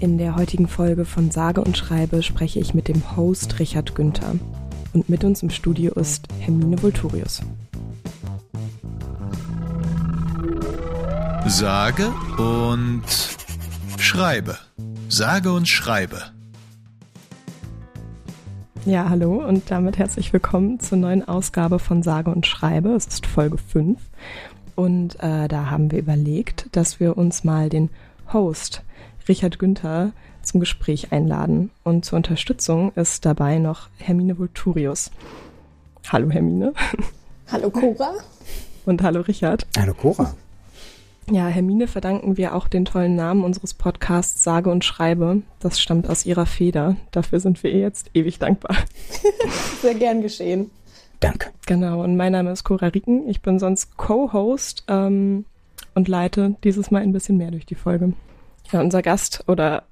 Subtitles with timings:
[0.00, 4.34] In der heutigen Folge von Sage und Schreibe spreche ich mit dem Host Richard Günther.
[4.94, 7.42] Und mit uns im Studio ist Hermine Volturius.
[11.46, 13.02] Sage und
[13.98, 14.56] Schreibe.
[15.10, 16.22] Sage und Schreibe.
[18.86, 22.94] Ja, hallo und damit herzlich willkommen zur neuen Ausgabe von Sage und Schreibe.
[22.94, 24.00] Es ist Folge 5
[24.76, 27.90] und äh, da haben wir überlegt, dass wir uns mal den
[28.32, 28.82] Host
[29.28, 31.70] Richard Günther zum Gespräch einladen.
[31.84, 35.10] Und zur Unterstützung ist dabei noch Hermine Vulturius.
[36.08, 36.72] Hallo Hermine.
[37.52, 38.14] Hallo Cora.
[38.86, 39.66] Und hallo Richard.
[39.76, 40.34] Hallo Cora.
[41.30, 45.42] Ja, Hermine verdanken wir auch den tollen Namen unseres Podcasts Sage und Schreibe.
[45.60, 46.96] Das stammt aus ihrer Feder.
[47.12, 48.76] Dafür sind wir ihr jetzt ewig dankbar.
[49.82, 50.70] Sehr gern geschehen.
[51.20, 51.50] Danke.
[51.66, 53.28] Genau, und mein Name ist Cora Rieken.
[53.28, 55.44] Ich bin sonst Co-Host ähm,
[55.94, 58.14] und leite dieses Mal ein bisschen mehr durch die Folge.
[58.72, 59.84] Ja, unser Gast oder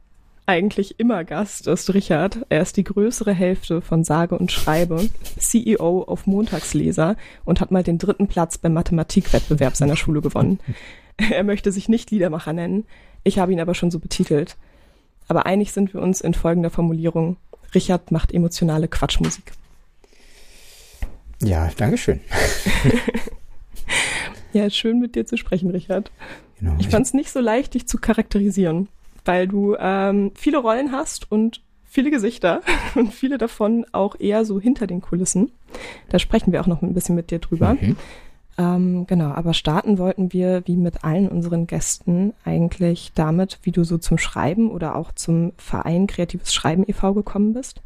[0.47, 2.47] eigentlich immer Gast ist Richard.
[2.49, 7.83] Er ist die größere Hälfte von Sage und Schreibe, CEO auf Montagsleser und hat mal
[7.83, 10.59] den dritten Platz beim Mathematikwettbewerb seiner Schule gewonnen.
[11.21, 12.87] Er möchte sich nicht Liedermacher nennen.
[13.25, 14.57] Ich habe ihn aber schon so betitelt.
[15.27, 17.39] Aber einig sind wir uns in folgender Formulierung.
[17.75, 19.51] Richard macht emotionale Quatschmusik.
[21.43, 22.21] Ja, Dankeschön.
[24.53, 26.13] ja, schön mit dir zu sprechen, Richard.
[26.59, 26.75] Genau.
[26.79, 28.89] Ich fand es nicht so leicht, dich zu charakterisieren,
[29.25, 32.61] weil du ähm, viele Rollen hast und viele Gesichter
[32.95, 35.53] und viele davon auch eher so hinter den Kulissen.
[36.09, 37.77] Da sprechen wir auch noch ein bisschen mit dir drüber.
[37.81, 37.97] Mhm.
[38.59, 43.85] Ähm, genau, aber starten wollten wir, wie mit allen unseren Gästen, eigentlich damit, wie du
[43.85, 47.15] so zum Schreiben oder auch zum Verein Kreatives Schreiben e.V.
[47.15, 47.83] gekommen bist.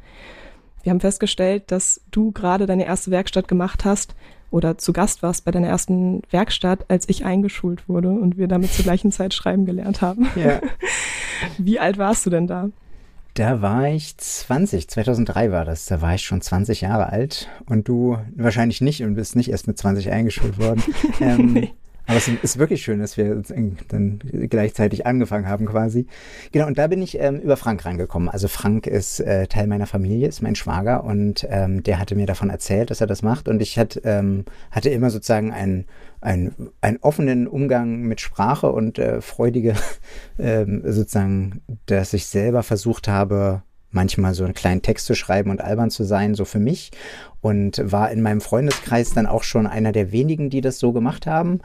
[0.82, 4.14] Wir haben festgestellt, dass du gerade deine erste Werkstatt gemacht hast
[4.52, 8.72] oder zu Gast warst bei deiner ersten Werkstatt, als ich eingeschult wurde und wir damit
[8.72, 10.28] zur gleichen Zeit schreiben gelernt haben.
[10.36, 10.60] Ja.
[11.58, 12.68] Wie alt warst du denn da?
[13.34, 17.88] Da war ich 20, 2003 war das, da war ich schon 20 Jahre alt und
[17.88, 20.82] du wahrscheinlich nicht und bist nicht erst mit 20 eingeschult worden.
[21.20, 21.72] ähm, nee.
[22.12, 23.42] Aber es ist wirklich schön, dass wir
[23.88, 24.18] dann
[24.50, 26.06] gleichzeitig angefangen haben quasi.
[26.52, 28.28] Genau, und da bin ich ähm, über Frank reingekommen.
[28.28, 32.26] Also Frank ist äh, Teil meiner Familie, ist mein Schwager und ähm, der hatte mir
[32.26, 33.48] davon erzählt, dass er das macht.
[33.48, 35.86] Und ich hat, ähm, hatte immer sozusagen einen,
[36.20, 39.74] einen, einen offenen Umgang mit Sprache und äh, freudige
[40.38, 45.62] ähm, sozusagen, dass ich selber versucht habe, manchmal so einen kleinen Text zu schreiben und
[45.62, 46.90] albern zu sein, so für mich.
[47.40, 51.26] Und war in meinem Freundeskreis dann auch schon einer der wenigen, die das so gemacht
[51.26, 51.62] haben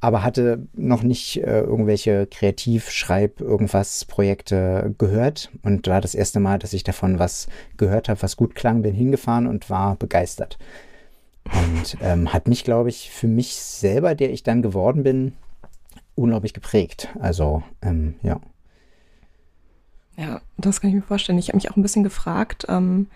[0.00, 6.58] aber hatte noch nicht äh, irgendwelche Kreativ-Schreib-, irgendwas Projekte gehört und war das erste Mal,
[6.58, 10.58] dass ich davon was gehört habe, was gut klang, bin hingefahren und war begeistert.
[11.44, 15.32] Und ähm, hat mich, glaube ich, für mich selber, der ich dann geworden bin,
[16.14, 17.08] unglaublich geprägt.
[17.18, 18.40] Also, ähm, ja.
[20.16, 21.38] Ja, das kann ich mir vorstellen.
[21.38, 23.06] Ich habe mich auch ein bisschen gefragt, ähm,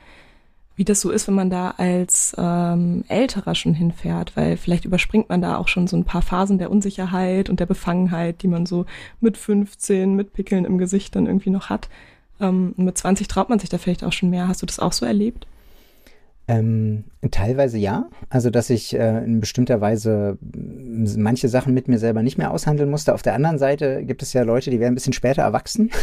[0.76, 5.28] wie das so ist, wenn man da als ähm, Älterer schon hinfährt, weil vielleicht überspringt
[5.28, 8.66] man da auch schon so ein paar Phasen der Unsicherheit und der Befangenheit, die man
[8.66, 8.86] so
[9.20, 11.88] mit 15, mit Pickeln im Gesicht dann irgendwie noch hat.
[12.40, 14.48] Ähm, mit 20 traut man sich da vielleicht auch schon mehr.
[14.48, 15.46] Hast du das auch so erlebt?
[16.46, 18.10] Ähm, teilweise ja.
[18.28, 22.90] Also, dass ich äh, in bestimmter Weise manche Sachen mit mir selber nicht mehr aushandeln
[22.90, 23.14] musste.
[23.14, 25.90] Auf der anderen Seite gibt es ja Leute, die werden ein bisschen später erwachsen.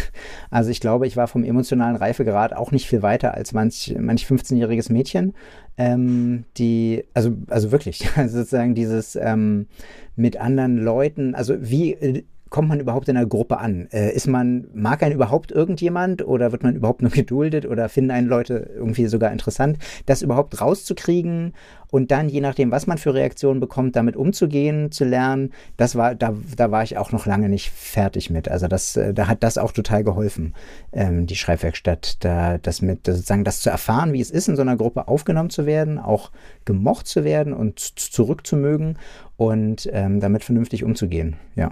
[0.49, 4.25] Also, ich glaube, ich war vom emotionalen Reifegrad auch nicht viel weiter als manch, manch
[4.25, 5.33] 15-jähriges Mädchen.
[5.77, 9.67] Ähm, die, also, also wirklich, also sozusagen dieses ähm,
[10.15, 13.87] mit anderen Leuten, also wie äh, kommt man überhaupt in einer Gruppe an?
[13.91, 18.11] Äh, ist man, mag einen überhaupt irgendjemand oder wird man überhaupt nur geduldet oder finden
[18.11, 19.79] einen Leute irgendwie sogar interessant?
[20.05, 21.53] Das überhaupt rauszukriegen
[21.89, 26.13] und dann, je nachdem, was man für Reaktionen bekommt, damit umzugehen, zu lernen, das war,
[26.13, 28.49] da, da war ich auch noch lange nicht fertig mit.
[28.49, 30.53] Also das, äh, da hat das auch total geholfen,
[30.91, 34.61] ähm, die Schreibwerkstatt, da, das mit, sozusagen, das zu erfahren, wie es ist, in so
[34.61, 36.31] einer Gruppe aufgenommen zu werden, auch
[36.65, 38.99] gemocht zu werden und zurückzumögen
[39.37, 41.71] und ähm, damit vernünftig umzugehen, ja.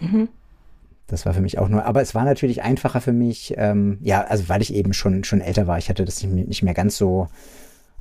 [0.00, 0.28] Mhm.
[1.06, 4.22] Das war für mich auch nur, aber es war natürlich einfacher für mich, ähm, ja,
[4.22, 5.76] also weil ich eben schon, schon älter war.
[5.76, 7.28] Ich hatte das nicht mehr ganz so,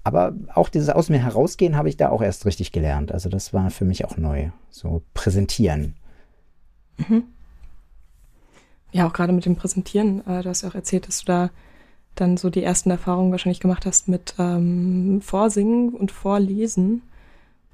[0.04, 3.12] aber auch dieses aus mir herausgehen habe ich da auch erst richtig gelernt.
[3.12, 4.50] Also das war für mich auch neu.
[4.70, 5.96] So präsentieren.
[6.98, 7.24] Mhm.
[8.92, 10.26] Ja, auch gerade mit dem Präsentieren.
[10.28, 11.50] Äh, du hast ja auch erzählt, dass du da
[12.16, 17.04] dann so die ersten Erfahrungen wahrscheinlich gemacht hast mit ähm, Vorsingen und Vorlesen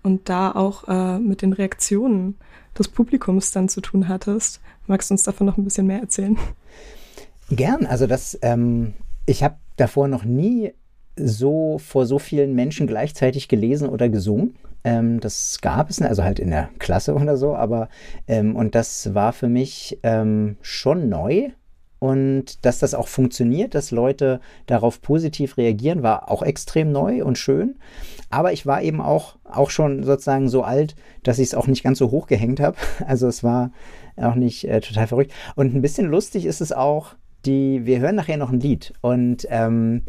[0.04, 2.38] und da auch äh, mit den Reaktionen
[2.78, 4.62] des Publikums dann zu tun hattest.
[4.88, 6.38] Magst du uns davon noch ein bisschen mehr erzählen?
[7.50, 7.86] Gern.
[7.86, 8.94] Also das, ähm,
[9.26, 10.74] ich habe davor noch nie
[11.16, 14.56] so vor so vielen Menschen gleichzeitig gelesen oder gesungen.
[14.84, 17.90] Ähm, das gab es, also halt in der Klasse oder so, aber
[18.28, 21.50] ähm, und das war für mich ähm, schon neu
[22.00, 27.38] und dass das auch funktioniert, dass Leute darauf positiv reagieren, war auch extrem neu und
[27.38, 27.76] schön.
[28.30, 31.84] Aber ich war eben auch, auch schon sozusagen so alt, dass ich es auch nicht
[31.84, 32.78] ganz so hoch gehängt habe.
[33.08, 33.72] Also es war
[34.18, 35.32] auch nicht äh, total verrückt.
[35.56, 37.16] Und ein bisschen lustig ist es auch,
[37.46, 40.04] die, wir hören nachher noch ein Lied und ähm,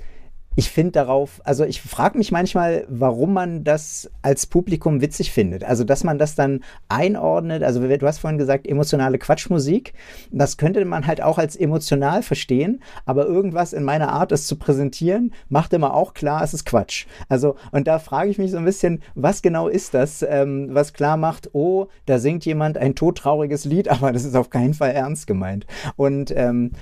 [0.58, 5.62] ich finde darauf, also ich frage mich manchmal, warum man das als Publikum witzig findet.
[5.62, 7.62] Also, dass man das dann einordnet.
[7.62, 9.92] Also, du hast vorhin gesagt, emotionale Quatschmusik.
[10.32, 12.82] Das könnte man halt auch als emotional verstehen.
[13.06, 17.06] Aber irgendwas in meiner Art, es zu präsentieren, macht immer auch klar, es ist Quatsch.
[17.28, 20.92] Also, und da frage ich mich so ein bisschen, was genau ist das, ähm, was
[20.92, 24.90] klar macht, oh, da singt jemand ein todtrauriges Lied, aber das ist auf keinen Fall
[24.90, 25.66] ernst gemeint.
[25.94, 26.72] Und ähm,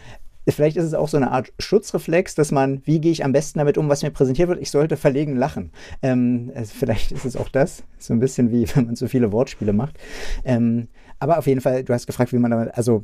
[0.49, 3.59] Vielleicht ist es auch so eine Art Schutzreflex, dass man, wie gehe ich am besten
[3.59, 4.61] damit um, was mir präsentiert wird?
[4.61, 5.73] Ich sollte verlegen lachen.
[6.03, 9.33] Ähm, also vielleicht ist es auch das, so ein bisschen wie wenn man so viele
[9.33, 9.99] Wortspiele macht.
[10.45, 10.89] Ähm,
[11.19, 13.03] aber auf jeden Fall, du hast gefragt, wie man damit, also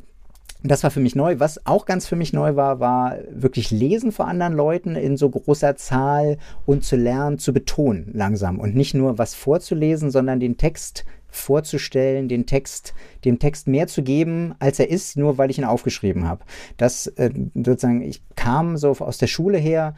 [0.65, 1.41] das war für mich neu.
[1.41, 5.29] Was auch ganz für mich neu war, war wirklich Lesen vor anderen Leuten in so
[5.29, 10.57] großer Zahl und zu lernen, zu betonen langsam und nicht nur was vorzulesen, sondern den
[10.57, 12.95] Text vorzustellen, den Text,
[13.25, 16.45] dem Text mehr zu geben, als er ist, nur weil ich ihn aufgeschrieben habe.
[16.77, 19.97] Das äh, sozusagen, ich kam so aus der Schule her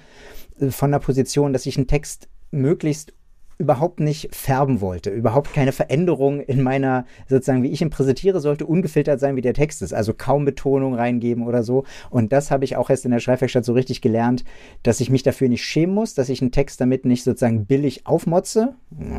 [0.58, 3.12] äh, von der Position, dass ich einen Text möglichst
[3.58, 8.66] überhaupt nicht färben wollte, überhaupt keine Veränderung in meiner, sozusagen, wie ich ihn präsentiere, sollte
[8.66, 9.94] ungefiltert sein, wie der Text ist.
[9.94, 11.84] Also kaum Betonung reingeben oder so.
[12.10, 14.44] Und das habe ich auch erst in der Schreibwerkstatt so richtig gelernt,
[14.82, 18.06] dass ich mich dafür nicht schämen muss, dass ich einen Text damit nicht sozusagen billig
[18.06, 18.74] aufmotze,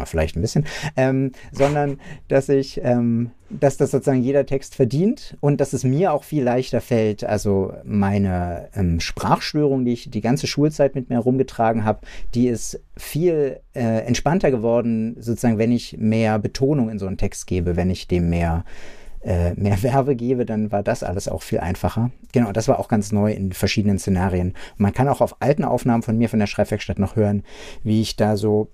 [0.06, 0.66] vielleicht ein bisschen,
[0.98, 6.14] ähm, sondern dass ich ähm, dass das sozusagen jeder Text verdient und dass es mir
[6.14, 11.16] auch viel leichter fällt, also meine ähm, Sprachstörung, die ich die ganze Schulzeit mit mir
[11.16, 12.00] herumgetragen habe,
[12.34, 17.48] die ist viel äh, entspannter geworden, sozusagen, wenn ich mehr Betonung in so einen Text
[17.48, 18.64] gebe, wenn ich dem mehr
[19.26, 22.12] äh, mehr Werbe gebe, dann war das alles auch viel einfacher.
[22.32, 24.54] Genau, das war auch ganz neu in verschiedenen Szenarien.
[24.78, 27.42] Man kann auch auf alten Aufnahmen von mir von der Schreibwerkstatt noch hören,
[27.84, 28.70] wie ich da so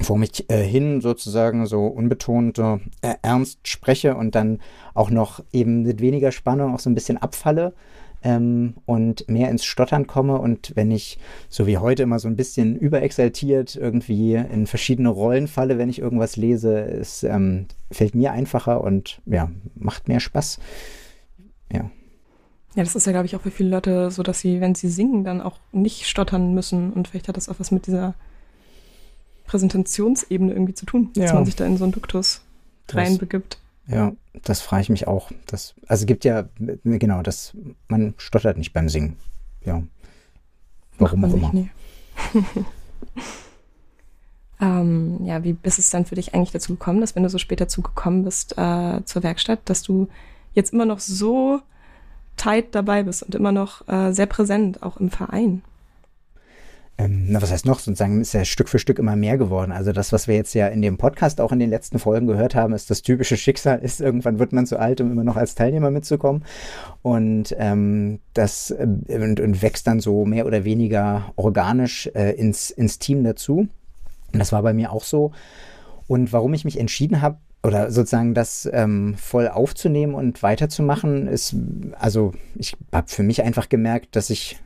[0.00, 2.78] vor mich äh, hin sozusagen so unbetont äh,
[3.22, 4.60] ernst spreche und dann
[4.94, 7.74] auch noch eben mit weniger Spannung auch so ein bisschen abfalle
[8.22, 11.18] ähm, und mehr ins Stottern komme und wenn ich
[11.48, 15.98] so wie heute immer so ein bisschen überexaltiert irgendwie in verschiedene Rollen falle, wenn ich
[15.98, 20.58] irgendwas lese, es ähm, fällt mir einfacher und ja, macht mehr Spaß.
[21.72, 21.90] Ja.
[22.74, 24.88] Ja, das ist ja, glaube ich, auch für viele Leute so, dass sie, wenn sie
[24.88, 26.92] singen, dann auch nicht stottern müssen.
[26.92, 28.14] Und vielleicht hat das auch was mit dieser
[29.48, 31.34] Präsentationsebene irgendwie zu tun, dass ja.
[31.34, 32.42] man sich da in so einen Duktus
[32.90, 33.58] reinbegibt.
[33.88, 34.12] Ja,
[34.44, 35.30] das frage ich mich auch.
[35.46, 36.48] Das, also gibt ja,
[36.84, 37.56] genau, das,
[37.88, 39.16] man stottert nicht beim Singen.
[39.64, 39.82] Ja.
[40.98, 41.52] Warum auch immer.
[44.60, 47.38] ähm, ja, wie ist es dann für dich eigentlich dazu gekommen, dass wenn du so
[47.38, 50.08] spät dazu gekommen bist äh, zur Werkstatt, dass du
[50.52, 51.60] jetzt immer noch so
[52.36, 55.62] tight dabei bist und immer noch äh, sehr präsent, auch im Verein?
[57.00, 59.70] Ähm, na, was heißt noch, sozusagen ist ja Stück für Stück immer mehr geworden.
[59.70, 62.56] Also das, was wir jetzt ja in dem Podcast auch in den letzten Folgen gehört
[62.56, 65.54] haben, ist das typische Schicksal, ist irgendwann wird man zu alt, um immer noch als
[65.54, 66.44] Teilnehmer mitzukommen.
[67.02, 72.70] Und ähm, das äh, und, und wächst dann so mehr oder weniger organisch äh, ins,
[72.70, 73.68] ins Team dazu.
[74.32, 75.30] Und das war bei mir auch so.
[76.08, 81.54] Und warum ich mich entschieden habe, oder sozusagen das ähm, voll aufzunehmen und weiterzumachen, ist,
[81.98, 84.58] also ich habe für mich einfach gemerkt, dass ich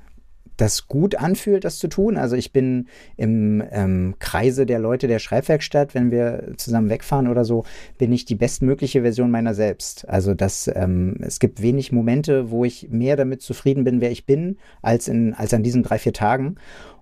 [0.57, 2.17] das gut anfühlt, das zu tun.
[2.17, 7.45] Also ich bin im ähm, Kreise der Leute der Schreibwerkstatt, wenn wir zusammen wegfahren oder
[7.45, 7.65] so,
[7.99, 10.09] bin ich die bestmögliche Version meiner selbst.
[10.09, 14.27] Also das, ähm, es gibt wenig Momente, wo ich mehr damit zufrieden bin, wer ich
[14.27, 16.57] bin, als, in, als an diesen drei, vier Tagen.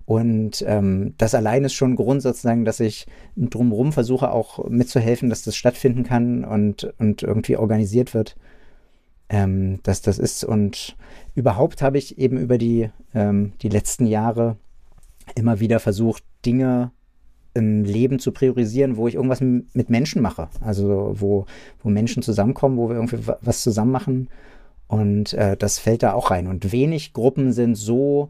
[0.05, 3.05] Und ähm, das allein ist schon Grund sozusagen, dass ich
[3.37, 8.35] drumherum versuche auch mitzuhelfen, dass das stattfinden kann und, und irgendwie organisiert wird
[9.31, 10.43] ähm, dass das ist.
[10.43, 10.95] Und
[11.33, 14.57] überhaupt habe ich eben über die, ähm, die letzten Jahre
[15.35, 16.91] immer wieder versucht, Dinge
[17.53, 20.49] im Leben zu priorisieren, wo ich irgendwas mit Menschen mache.
[20.59, 21.45] Also wo,
[21.81, 24.29] wo Menschen zusammenkommen, wo wir irgendwie was zusammen machen.
[24.87, 26.47] Und äh, das fällt da auch rein.
[26.47, 28.29] Und wenig Gruppen sind so,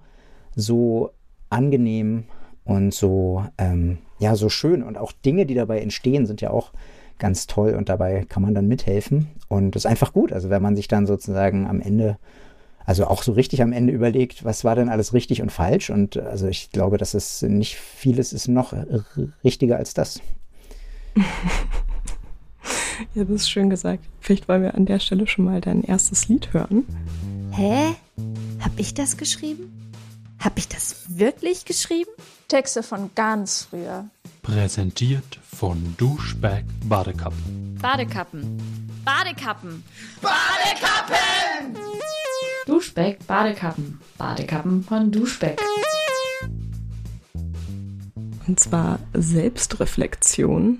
[0.55, 1.11] so
[1.49, 2.25] angenehm
[2.63, 4.83] und so, ähm, ja, so schön.
[4.83, 6.71] Und auch Dinge, die dabei entstehen, sind ja auch
[7.21, 9.29] ganz toll und dabei kann man dann mithelfen.
[9.47, 10.33] Und das ist einfach gut.
[10.33, 12.17] Also wenn man sich dann sozusagen am Ende,
[12.85, 15.89] also auch so richtig am Ende überlegt, was war denn alles richtig und falsch.
[15.89, 18.73] Und also ich glaube, dass es nicht vieles ist noch
[19.43, 20.19] richtiger als das.
[23.15, 24.03] ja, das ist schön gesagt.
[24.19, 26.85] Vielleicht wollen wir an der Stelle schon mal dein erstes Lied hören.
[27.51, 27.93] Hä?
[28.59, 29.80] Hab ich das geschrieben?
[30.41, 32.09] Hab ich das wirklich geschrieben?
[32.47, 34.09] Texte von ganz früher.
[34.41, 37.77] Präsentiert von Duschback Badekappen.
[37.79, 38.57] Badekappen.
[39.05, 39.83] Badekappen.
[40.19, 41.77] Badekappen!
[42.65, 43.99] Duschbeck Badekappen.
[44.17, 45.61] Badekappen von Duschbeck.
[48.47, 50.79] Und zwar Selbstreflexion.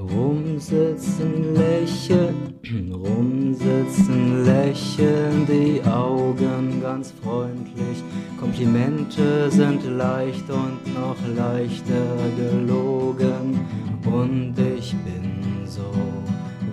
[0.00, 2.54] Rumsitzen, lächeln,
[2.94, 8.02] rumsitzen, lächeln, die Augen ganz freundlich.
[8.38, 13.60] Komplimente sind leicht und noch leichter gelogen.
[14.06, 15.92] Und ich bin so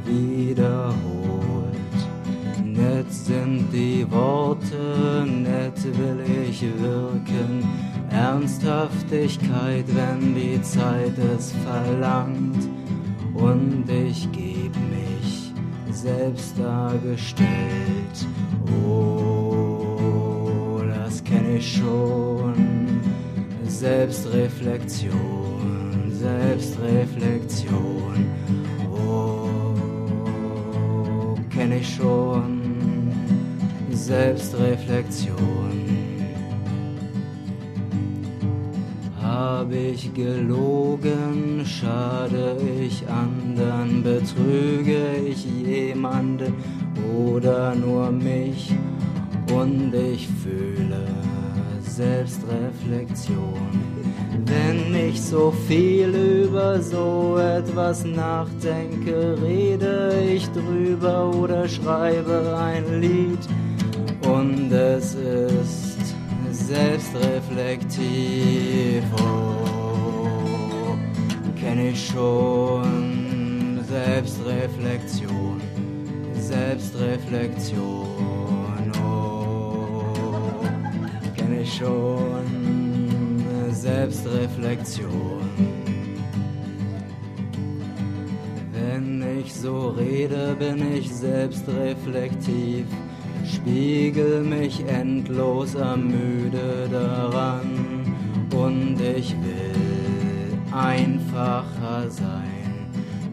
[0.06, 0.96] wiederholt.
[2.64, 7.68] Nett sind die Worte, nett will ich wirken.
[8.10, 12.77] Ernsthaftigkeit, wenn die Zeit es verlangt
[13.38, 15.52] und ich geb mich
[15.92, 17.48] selbst dargestellt.
[18.86, 23.02] Oh, das kenne ich schon.
[23.68, 28.26] Selbstreflexion, Selbstreflexion.
[28.92, 32.62] Oh, kenne ich schon.
[33.92, 36.07] Selbstreflexion.
[39.40, 44.98] Hab ich gelogen, schade ich anderen, betrüge
[45.30, 46.56] ich jemanden
[47.16, 48.74] oder nur mich
[49.54, 51.06] und ich fühle
[51.82, 53.80] Selbstreflexion.
[54.44, 56.10] Wenn ich so viel
[56.48, 63.48] über so etwas nachdenke, rede ich drüber oder schreibe ein Lied
[64.24, 65.87] und es ist
[66.68, 69.04] selbstreflektiv.
[69.22, 70.98] Oh,
[71.58, 75.62] kenne ich schon Selbstreflexion,
[76.34, 78.92] Selbstreflexion.
[79.02, 80.04] Oh,
[81.38, 82.46] kenne ich schon
[83.72, 85.48] Selbstreflexion.
[88.74, 92.86] Wenn ich so rede, bin ich selbstreflektiv
[93.68, 98.06] spiegel mich endlos ermüde daran
[98.56, 102.88] und ich will einfacher sein.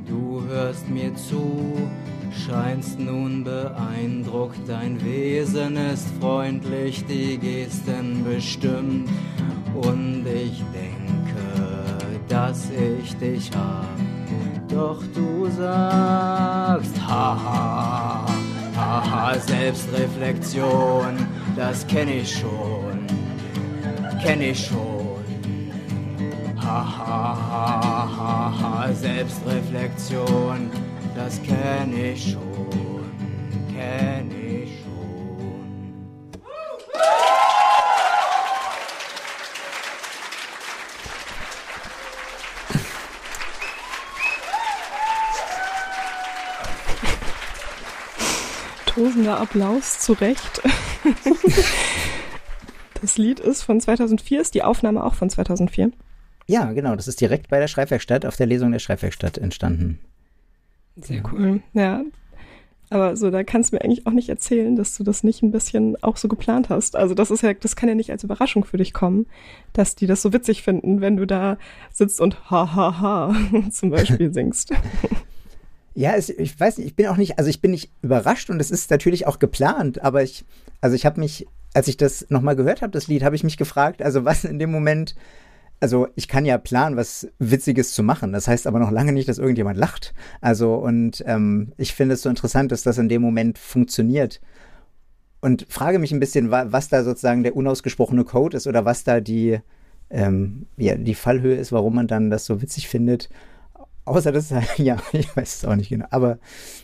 [0.09, 1.89] Du hörst mir zu,
[2.33, 9.09] scheinst nun beeindruckt, dein Wesen ist freundlich, die Gesten bestimmt
[9.75, 11.45] und ich denke,
[12.29, 13.87] dass ich dich hab.
[14.69, 17.94] Doch du sagst, haha
[18.95, 23.05] Haha, Selbstreflexion, das kenne ich schon,
[24.23, 25.25] kenne ich schon.
[26.57, 30.71] Haha, ha, ha, ha, Selbstreflexion,
[31.17, 32.54] das kenne ich schon,
[49.41, 50.63] Applaus zu Recht.
[53.01, 55.93] das Lied ist von 2004, ist die Aufnahme auch von 2004?
[56.47, 56.97] Ja, genau.
[56.97, 59.99] Das ist direkt bei der Schreibwerkstatt auf der Lesung der Schreibwerkstatt entstanden.
[60.97, 61.63] Sehr cool.
[61.73, 62.03] Ja.
[62.91, 65.51] Aber so, da kannst du mir eigentlich auch nicht erzählen, dass du das nicht ein
[65.51, 66.97] bisschen auch so geplant hast.
[66.97, 69.27] Also das ist ja, das kann ja nicht als Überraschung für dich kommen,
[69.73, 71.57] dass die das so witzig finden, wenn du da
[71.91, 73.35] sitzt und ha ha ha
[73.71, 74.73] zum Beispiel singst.
[75.95, 78.61] Ja, es, ich weiß nicht, ich bin auch nicht, also ich bin nicht überrascht und
[78.61, 80.45] es ist natürlich auch geplant, aber ich,
[80.81, 83.57] also ich habe mich, als ich das nochmal gehört habe, das Lied, habe ich mich
[83.57, 85.15] gefragt, also was in dem Moment,
[85.81, 88.33] also ich kann ja planen, was Witziges zu machen.
[88.33, 90.15] Das heißt aber noch lange nicht, dass irgendjemand lacht.
[90.41, 94.41] Also und ähm, ich finde es so interessant, dass das in dem Moment funktioniert.
[95.41, 99.21] Und frage mich ein bisschen, was da sozusagen der unausgesprochene Code ist oder was da
[99.21, 99.59] die,
[100.09, 103.29] ähm, ja, die Fallhöhe ist, warum man dann das so witzig findet.
[104.05, 106.07] Außer das, ja, ich weiß es auch nicht genau.
[106.11, 106.39] Aber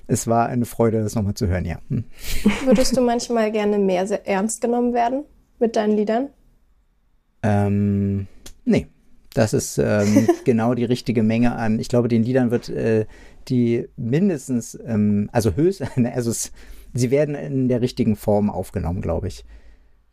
[0.06, 1.78] es war eine Freude, das nochmal zu hören, ja.
[1.88, 2.04] Hm.
[2.64, 5.24] Würdest du manchmal gerne mehr ernst genommen werden
[5.58, 6.28] mit deinen Liedern?
[7.42, 8.26] Ähm,
[8.64, 8.86] nee.
[9.32, 11.78] Das ist ähm, genau die richtige Menge an.
[11.78, 13.06] Ich glaube, den Liedern wird äh,
[13.48, 15.82] die mindestens, ähm, also höchst,
[16.14, 16.50] also es,
[16.94, 19.44] sie werden in der richtigen Form aufgenommen, glaube ich.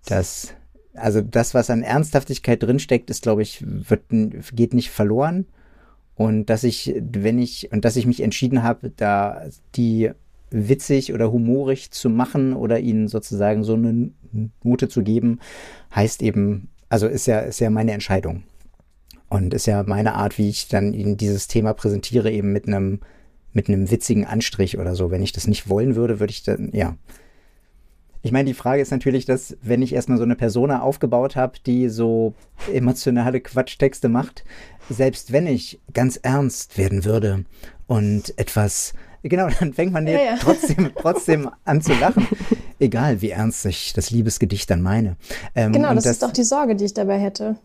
[0.06, 0.54] Das,
[0.94, 5.48] also das, was an Ernsthaftigkeit drinsteckt, ist, glaube ich, wird, geht nicht verloren
[6.18, 9.44] und dass ich, wenn ich, und dass ich mich entschieden habe, da
[9.76, 10.10] die
[10.50, 14.10] witzig oder humorig zu machen oder ihnen sozusagen so eine
[14.64, 15.40] Note zu geben,
[15.94, 18.44] heißt eben, also ist ja, ist ja meine Entscheidung.
[19.30, 23.02] Und ist ja meine Art, wie ich dann ihnen dieses Thema präsentiere, eben mit einem,
[23.54, 25.12] mit einem witzigen Anstrich oder so.
[25.12, 26.96] Wenn ich das nicht wollen würde, würde ich dann, ja,
[28.28, 31.54] ich meine, die Frage ist natürlich, dass wenn ich erstmal so eine Persona aufgebaut habe,
[31.66, 32.34] die so
[32.74, 34.44] emotionale Quatschtexte macht,
[34.90, 37.46] selbst wenn ich ganz ernst werden würde
[37.88, 38.94] und etwas
[39.24, 40.38] Genau, dann fängt man ja, ja.
[40.38, 42.28] Trotzdem, trotzdem an zu lachen.
[42.80, 45.16] Egal, wie ernst ich das Liebesgedicht dann meine.
[45.56, 47.56] Ähm, genau, das, das, ist doch die Sorge, die ich dabei hätte.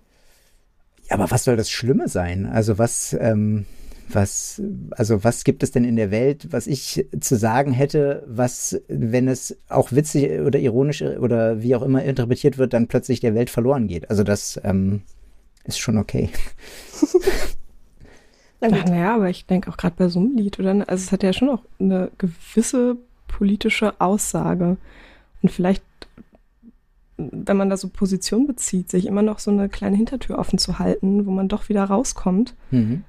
[1.10, 2.46] Aber was soll das Schlimme sein?
[2.46, 3.66] Also was, ähm,
[4.14, 8.80] was, also was gibt es denn in der Welt, was ich zu sagen hätte, was,
[8.88, 13.34] wenn es auch witzig oder ironisch oder wie auch immer interpretiert wird, dann plötzlich der
[13.34, 14.10] Welt verloren geht?
[14.10, 15.02] Also das ähm,
[15.64, 16.30] ist schon okay.
[18.60, 20.70] naja, aber ich denke auch gerade bei so einem Lied, oder?
[20.88, 24.76] Also es hat ja schon auch eine gewisse politische Aussage.
[25.42, 25.82] Und vielleicht
[27.16, 30.78] wenn man da so Position bezieht, sich immer noch so eine kleine Hintertür offen zu
[30.78, 32.54] halten, wo man doch wieder rauskommt.
[32.70, 33.04] Mhm.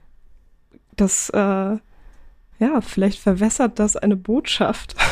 [0.96, 4.96] Das, äh, ja, vielleicht verwässert das eine Botschaft.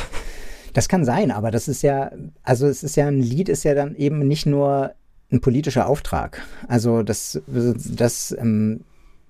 [0.74, 2.12] Das kann sein, aber das ist ja,
[2.44, 4.94] also es ist ja ein Lied, ist ja dann eben nicht nur
[5.30, 6.46] ein politischer Auftrag.
[6.68, 8.86] Also das, das ähm,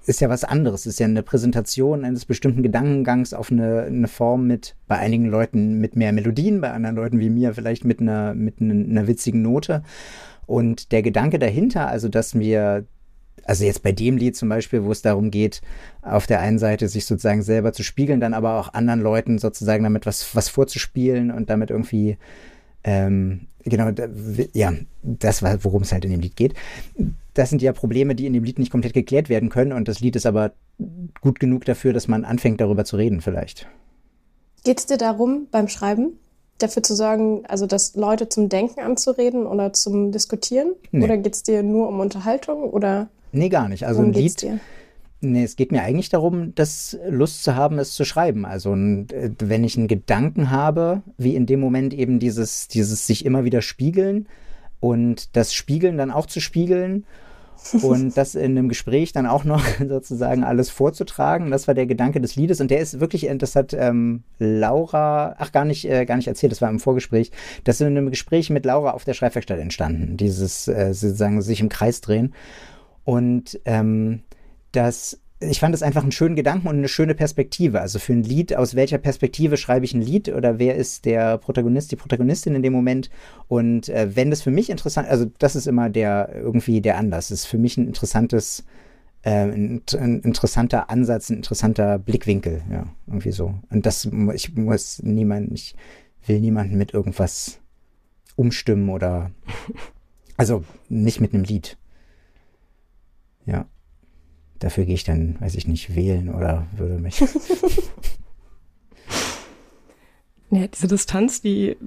[0.06, 0.82] ist ja was anderes.
[0.82, 5.26] Es ist ja eine Präsentation eines bestimmten Gedankengangs auf eine, eine Form mit, bei einigen
[5.26, 9.08] Leuten mit mehr Melodien, bei anderen Leuten wie mir vielleicht mit einer, mit einer, einer
[9.08, 9.84] witzigen Note.
[10.48, 12.86] Und der Gedanke dahinter, also dass wir
[13.44, 15.62] also jetzt bei dem Lied zum Beispiel, wo es darum geht,
[16.02, 19.84] auf der einen Seite sich sozusagen selber zu spiegeln, dann aber auch anderen Leuten sozusagen
[19.84, 22.18] damit was, was vorzuspielen und damit irgendwie,
[22.84, 23.92] ähm, genau,
[24.54, 26.54] ja, das war, worum es halt in dem Lied geht
[27.34, 29.72] das sind ja Probleme, die in dem Lied nicht komplett geklärt werden können.
[29.72, 30.52] Und das Lied ist aber
[31.22, 33.68] gut genug dafür, dass man anfängt, darüber zu reden, vielleicht.
[34.64, 36.20] Geht es dir darum, beim Schreiben
[36.58, 40.74] dafür zu sorgen, also dass Leute zum Denken anzureden oder zum Diskutieren?
[40.92, 41.06] Nee.
[41.06, 42.70] Oder geht es dir nur um Unterhaltung?
[42.70, 43.86] Oder nee, gar nicht.
[43.86, 44.42] Also ein Lied.
[44.42, 44.60] Dir?
[45.24, 48.46] Nee, es geht mir eigentlich darum, das Lust zu haben, es zu schreiben.
[48.46, 53.44] Also wenn ich einen Gedanken habe, wie in dem Moment eben dieses, dieses sich immer
[53.44, 54.28] wieder spiegeln,
[54.82, 57.06] und das Spiegeln dann auch zu spiegeln
[57.84, 61.52] und das in einem Gespräch dann auch noch sozusagen alles vorzutragen.
[61.52, 65.52] Das war der Gedanke des Liedes und der ist wirklich, das hat ähm, Laura, ach
[65.52, 67.32] gar nicht, äh, gar nicht erzählt, das war im Vorgespräch,
[67.64, 71.62] das ist in einem Gespräch mit Laura auf der Schreibwerkstatt entstanden, dieses äh, sozusagen sich
[71.62, 72.34] im Kreis drehen
[73.04, 74.22] und ähm,
[74.72, 77.82] das ich fand es einfach einen schönen Gedanken und eine schöne Perspektive.
[77.82, 81.40] Also für ein Lied, aus welcher Perspektive schreibe ich ein Lied oder wer ist der
[81.40, 83.10] Protagonist, die Protagonistin in dem Moment?
[83.48, 87.30] Und äh, wenn das für mich interessant, also das ist immer der irgendwie der Anlass.
[87.30, 88.64] Das ist für mich ein interessantes,
[89.24, 93.56] äh, ein, ein, interessanter Ansatz, ein interessanter Blickwinkel, ja, irgendwie so.
[93.72, 95.76] Und das, ich muss niemand, ich
[96.28, 97.60] will niemanden mit irgendwas
[98.36, 99.32] umstimmen oder,
[100.38, 101.78] also nicht mit einem Lied.
[103.46, 103.66] Ja.
[104.60, 107.20] Dafür gehe ich dann, weiß ich nicht, wählen oder würde mich.
[110.52, 111.78] ja, diese Distanz, die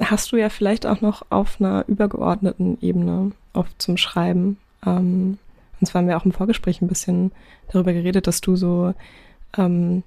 [0.00, 4.56] hast du ja vielleicht auch noch auf einer übergeordneten Ebene oft zum Schreiben.
[4.84, 5.38] Ähm,
[5.80, 7.30] und zwar haben wir auch im Vorgespräch ein bisschen
[7.70, 8.92] darüber geredet, dass du so
[9.56, 10.02] ähm,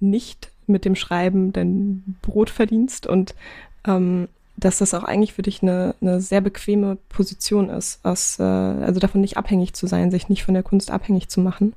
[0.00, 3.34] nicht mit dem Schreiben dein Brot verdienst und
[3.86, 8.42] ähm, dass das auch eigentlich für dich eine, eine sehr bequeme Position ist, aus, äh,
[8.42, 11.74] also davon nicht abhängig zu sein, sich nicht von der Kunst abhängig zu machen.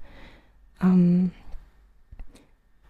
[0.82, 1.32] Ähm,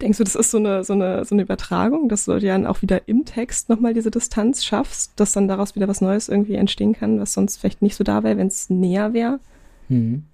[0.02, 2.82] denkst du, das ist so eine, so eine, so eine Übertragung, dass du dann auch
[2.82, 6.94] wieder im Text nochmal diese Distanz schaffst, dass dann daraus wieder was Neues irgendwie entstehen
[6.94, 9.40] kann, was sonst vielleicht nicht so da wäre, wenn es näher wäre?
[9.88, 10.26] Hm.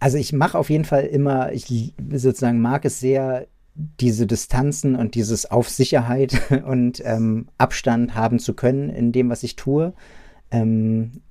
[0.00, 3.48] Also ich mache auf jeden Fall immer, ich sozusagen mag es sehr,
[4.00, 9.42] diese Distanzen und dieses auf Sicherheit und ähm, Abstand haben zu können in dem, was
[9.42, 9.92] ich tue
[10.50, 11.22] ähm,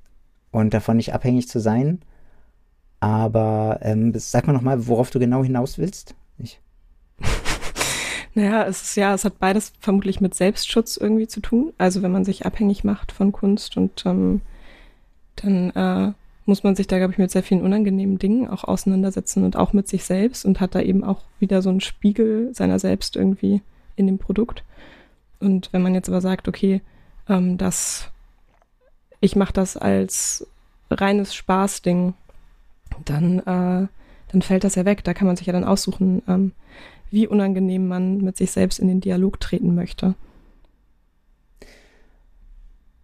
[0.51, 2.01] und davon nicht abhängig zu sein.
[2.99, 6.15] Aber ähm, sag mal nochmal, worauf du genau hinaus willst.
[6.39, 6.60] Ich.
[8.33, 11.73] naja, es ist ja, es hat beides vermutlich mit Selbstschutz irgendwie zu tun.
[11.77, 14.41] Also wenn man sich abhängig macht von Kunst und ähm,
[15.36, 16.13] dann äh,
[16.47, 19.73] muss man sich da, glaube ich, mit sehr vielen unangenehmen Dingen auch auseinandersetzen und auch
[19.73, 23.62] mit sich selbst und hat da eben auch wieder so einen Spiegel seiner selbst irgendwie
[23.95, 24.63] in dem Produkt.
[25.39, 26.81] Und wenn man jetzt aber sagt, okay,
[27.27, 28.10] ähm, das,
[29.19, 30.47] ich mache das als
[30.89, 32.13] reines Spaßding,
[33.05, 33.88] dann, äh,
[34.31, 35.03] dann fällt das ja weg.
[35.03, 36.53] Da kann man sich ja dann aussuchen, ähm,
[37.12, 40.15] wie unangenehm man mit sich selbst in den Dialog treten möchte.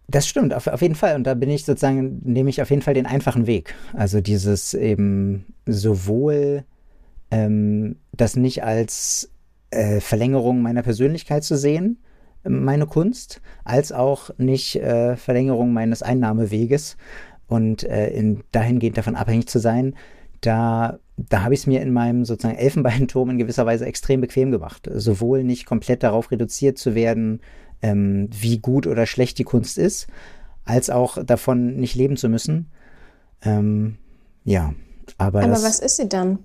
[0.08, 1.16] Das stimmt, auf, auf jeden Fall.
[1.16, 3.74] Und da bin ich sozusagen, nehme ich auf jeden Fall den einfachen Weg.
[3.94, 6.64] Also dieses eben sowohl
[7.30, 9.30] ähm, das nicht als
[9.70, 11.98] äh, Verlängerung meiner Persönlichkeit zu sehen,
[12.46, 16.96] meine Kunst, als auch nicht äh, Verlängerung meines Einnahmeweges
[17.46, 19.94] und äh, in, dahingehend davon abhängig zu sein,
[20.42, 24.50] da, da habe ich es mir in meinem sozusagen Elfenbeinturm in gewisser Weise extrem bequem
[24.50, 24.88] gemacht.
[24.92, 27.40] Sowohl nicht komplett darauf reduziert zu werden,
[27.84, 30.06] ähm, wie gut oder schlecht die Kunst ist,
[30.64, 32.70] als auch davon nicht leben zu müssen.
[33.42, 33.98] Ähm,
[34.44, 34.72] ja,
[35.18, 35.42] aber.
[35.42, 36.38] Aber was ist sie dann?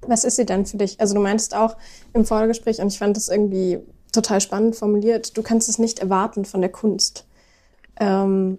[0.00, 0.98] Was ist sie denn für dich?
[0.98, 1.76] Also du meinst auch
[2.14, 3.78] im Vorgespräch, und ich fand das irgendwie
[4.10, 7.26] total spannend formuliert, du kannst es nicht erwarten von der Kunst,
[8.00, 8.58] ähm,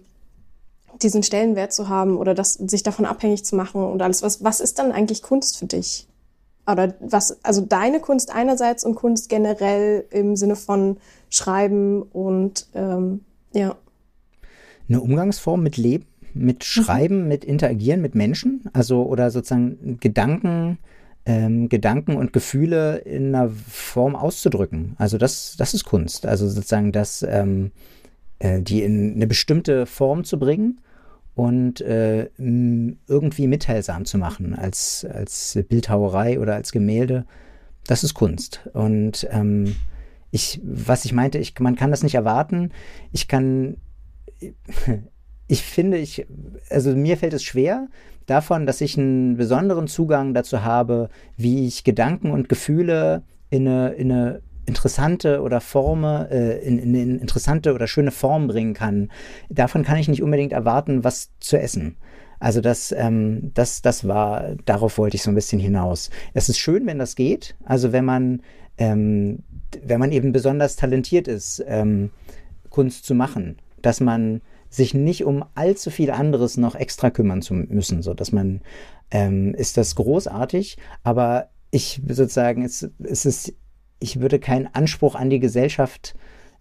[1.02, 4.22] diesen Stellenwert zu haben oder das, sich davon abhängig zu machen und alles.
[4.22, 6.06] Was, was ist dann eigentlich Kunst für dich?
[6.70, 10.98] Oder was, also deine Kunst einerseits und Kunst generell im Sinne von
[11.30, 13.20] Schreiben und ähm,
[13.54, 13.76] ja.
[14.88, 16.62] Eine Umgangsform mit Leben, mit mhm.
[16.62, 17.28] Schreiben, mhm.
[17.28, 20.78] mit Interagieren mit Menschen, also oder sozusagen Gedanken,
[21.24, 24.94] ähm, Gedanken und Gefühle in einer Form auszudrücken.
[24.98, 26.26] Also das, das ist Kunst.
[26.26, 27.70] Also sozusagen das, ähm,
[28.40, 30.80] äh, die in eine bestimmte Form zu bringen
[31.38, 37.26] und äh, irgendwie mitteilsam zu machen als, als Bildhauerei oder als Gemälde.
[37.86, 38.68] Das ist Kunst.
[38.72, 39.76] Und ähm,
[40.32, 42.72] ich, was ich meinte, ich, man kann das nicht erwarten.
[43.12, 43.76] Ich kann,
[45.46, 46.26] ich finde, ich,
[46.70, 47.86] also mir fällt es schwer,
[48.26, 53.90] davon, dass ich einen besonderen Zugang dazu habe, wie ich Gedanken und Gefühle in eine,
[53.90, 59.10] in eine interessante oder Forme, äh, in, in eine interessante oder schöne Form bringen kann.
[59.48, 61.96] Davon kann ich nicht unbedingt erwarten, was zu essen.
[62.38, 66.10] Also das, ähm, das, das war, darauf wollte ich so ein bisschen hinaus.
[66.34, 67.56] Es ist schön, wenn das geht.
[67.64, 68.42] Also wenn man,
[68.76, 69.42] ähm,
[69.82, 72.10] wenn man eben besonders talentiert ist, ähm,
[72.70, 77.54] Kunst zu machen, dass man sich nicht um allzu viel anderes noch extra kümmern zu
[77.54, 78.60] müssen, so dass man
[79.10, 83.54] ähm, ist das großartig, aber ich sozusagen, es, es ist,
[84.00, 86.14] ich würde keinen Anspruch an die Gesellschaft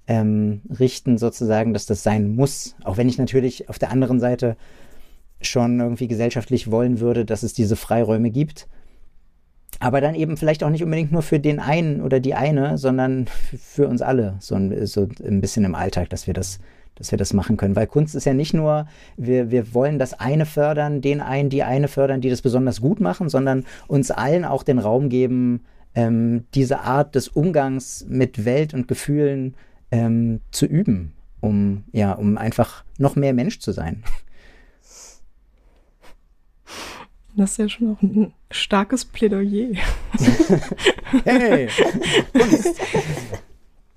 [0.07, 2.75] ähm, richten, sozusagen, dass das sein muss.
[2.83, 4.55] Auch wenn ich natürlich auf der anderen Seite
[5.41, 8.67] schon irgendwie gesellschaftlich wollen würde, dass es diese Freiräume gibt.
[9.79, 13.27] Aber dann eben vielleicht auch nicht unbedingt nur für den einen oder die eine, sondern
[13.61, 16.59] für uns alle, so ein, so ein bisschen im Alltag, dass wir das
[16.97, 17.75] dass wir das machen können.
[17.75, 21.63] Weil Kunst ist ja nicht nur, wir, wir wollen das eine fördern, den einen, die
[21.63, 25.63] eine fördern, die das besonders gut machen, sondern uns allen auch den Raum geben,
[25.97, 29.55] ähm, diese Art des Umgangs mit Welt und Gefühlen
[29.89, 34.03] ähm, zu üben, um, ja, um einfach noch mehr Mensch zu sein.
[37.35, 39.75] Das ist ja schon auch ein starkes Plädoyer.
[41.25, 41.67] hey!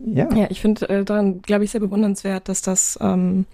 [0.03, 0.35] Ja.
[0.35, 3.45] Ja, ich finde äh, daran, glaube ich, sehr bewundernswert, dass das, ähm,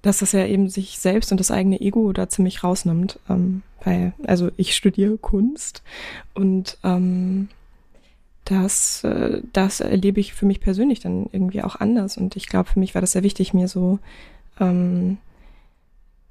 [0.00, 3.20] dass das ja eben sich selbst und das eigene Ego da ziemlich rausnimmt.
[3.28, 5.82] Ähm, weil, also ich studiere Kunst
[6.32, 7.50] und ähm,
[8.44, 12.16] das, äh, das erlebe ich für mich persönlich dann irgendwie auch anders.
[12.16, 13.98] Und ich glaube, für mich war das sehr wichtig, mir so
[14.60, 15.18] ähm,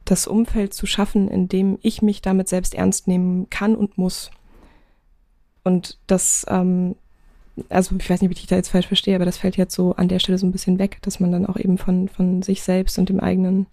[0.06, 4.32] das Umfeld zu schaffen, in dem ich mich damit selbst ernst nehmen kann und muss.
[5.64, 6.96] Und das ähm,
[7.70, 9.76] also ich weiß nicht, ob ich dich da jetzt falsch verstehe, aber das fällt jetzt
[9.76, 12.42] so an der Stelle so ein bisschen weg, dass man dann auch eben von, von
[12.42, 13.68] sich selbst und dem eigenen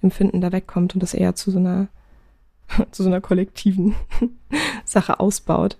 [0.00, 1.88] Empfinden da wegkommt und das eher zu so einer,
[2.90, 3.94] zu so einer kollektiven
[4.84, 5.76] Sache ausbaut.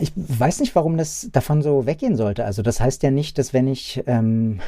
[0.00, 2.44] Ich weiß nicht, warum das davon so weggehen sollte.
[2.46, 4.60] Also das heißt ja nicht, dass wenn ich, ähm,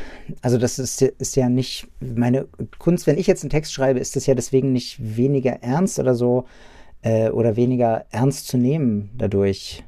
[0.42, 2.46] also das ist, ist ja nicht meine
[2.78, 6.14] Kunst, wenn ich jetzt einen Text schreibe, ist das ja deswegen nicht weniger ernst oder
[6.14, 6.44] so
[7.02, 9.84] äh, oder weniger ernst zu nehmen dadurch.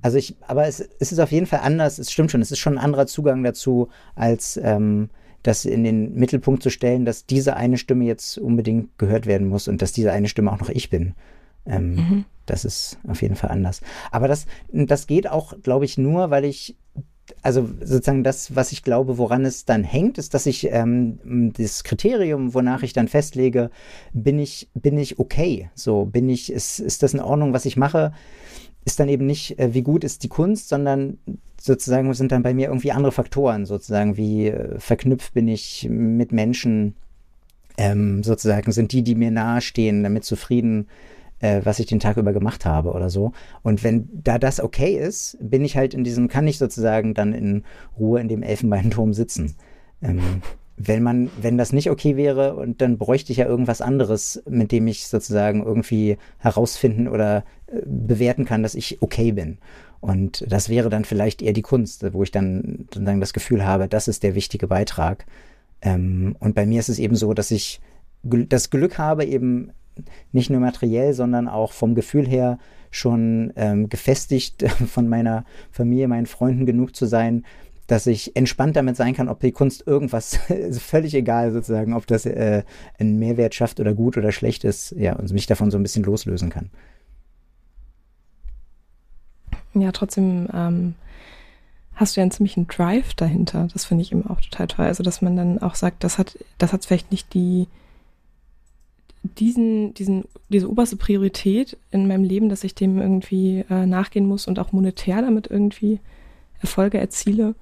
[0.00, 2.58] Also ich, aber es, es ist auf jeden Fall anders, es stimmt schon, es ist
[2.58, 5.10] schon ein anderer Zugang dazu, als ähm,
[5.42, 9.68] das in den Mittelpunkt zu stellen, dass diese eine Stimme jetzt unbedingt gehört werden muss
[9.68, 11.14] und dass diese eine Stimme auch noch ich bin.
[11.66, 12.24] Ähm, mhm.
[12.46, 13.80] Das ist auf jeden Fall anders.
[14.10, 16.76] Aber das, das geht auch, glaube ich, nur, weil ich
[17.40, 21.82] also sozusagen das, was ich glaube, woran es dann hängt, ist, dass ich ähm, das
[21.82, 23.70] Kriterium, wonach ich dann festlege,
[24.12, 25.70] bin ich, bin ich okay?
[25.74, 28.12] So, bin ich, ist, ist das in Ordnung, was ich mache?
[28.84, 31.18] ist dann eben nicht, äh, wie gut ist die Kunst, sondern
[31.60, 36.32] sozusagen sind dann bei mir irgendwie andere Faktoren, sozusagen, wie äh, verknüpft bin ich mit
[36.32, 36.94] Menschen,
[37.76, 40.88] ähm, sozusagen sind die, die mir nahestehen, damit zufrieden,
[41.44, 43.32] äh, was ich den Tag über gemacht habe oder so.
[43.62, 47.34] Und wenn da das okay ist, bin ich halt in diesem, kann ich sozusagen dann
[47.34, 47.64] in
[47.98, 49.54] Ruhe in dem Elfenbeinturm sitzen.
[50.00, 50.40] Ähm,
[50.78, 54.72] wenn man, wenn das nicht okay wäre und dann bräuchte ich ja irgendwas anderes, mit
[54.72, 59.58] dem ich sozusagen irgendwie herausfinden oder äh, bewerten kann, dass ich okay bin.
[60.00, 63.86] Und das wäre dann vielleicht eher die Kunst, wo ich dann sozusagen das Gefühl habe,
[63.86, 65.26] das ist der wichtige Beitrag.
[65.82, 67.82] Ähm, und bei mir ist es eben so, dass ich
[68.22, 69.70] das Glück habe, eben
[70.32, 72.58] nicht nur materiell, sondern auch vom Gefühl her
[72.90, 77.44] schon ähm, gefestigt von meiner Familie, meinen Freunden genug zu sein,
[77.86, 82.06] dass ich entspannt damit sein kann, ob die Kunst irgendwas, ist völlig egal sozusagen, ob
[82.06, 82.62] das äh,
[82.98, 86.04] einen Mehrwert schafft oder gut oder schlecht ist, ja, und mich davon so ein bisschen
[86.04, 86.70] loslösen kann.
[89.74, 90.94] Ja, trotzdem ähm,
[91.94, 93.68] hast du ja einen ziemlichen Drive dahinter.
[93.72, 94.86] Das finde ich eben auch total toll.
[94.86, 97.66] Also, dass man dann auch sagt, das hat, das hat vielleicht nicht die,
[99.24, 104.46] diesen, diesen, diese oberste Priorität in meinem Leben, dass ich dem irgendwie äh, nachgehen muss
[104.46, 105.98] und auch monetär damit irgendwie
[106.60, 107.54] Erfolge erziele,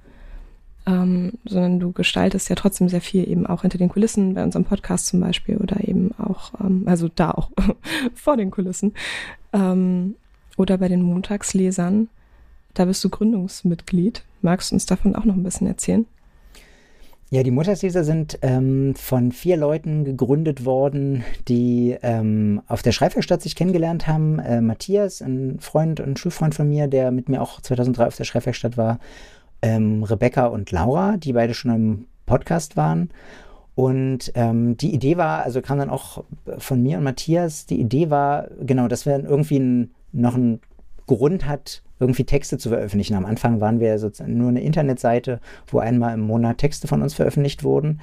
[0.85, 4.65] ähm, sondern du gestaltest ja trotzdem sehr viel eben auch hinter den Kulissen, bei unserem
[4.65, 7.49] Podcast zum Beispiel oder eben auch, ähm, also da auch
[8.13, 8.93] vor den Kulissen
[9.53, 10.15] ähm,
[10.57, 12.09] oder bei den Montagslesern.
[12.73, 14.23] Da bist du Gründungsmitglied.
[14.41, 16.05] Magst du uns davon auch noch ein bisschen erzählen?
[17.33, 23.41] Ja, die Montagsleser sind ähm, von vier Leuten gegründet worden, die ähm, auf der Schreibwerkstatt
[23.41, 24.37] sich kennengelernt haben.
[24.37, 28.25] Äh, Matthias, ein Freund und Schulfreund von mir, der mit mir auch 2003 auf der
[28.25, 28.99] Schreibwerkstatt war.
[29.63, 33.09] Ähm, Rebecca und Laura, die beide schon im Podcast waren.
[33.73, 36.23] Und ähm, die Idee war, also kam dann auch
[36.59, 40.61] von mir und Matthias, die Idee war, genau, dass wir irgendwie ein, noch einen
[41.07, 43.15] Grund hat, irgendwie Texte zu veröffentlichen.
[43.15, 47.13] Am Anfang waren wir sozusagen nur eine Internetseite, wo einmal im Monat Texte von uns
[47.13, 47.99] veröffentlicht wurden.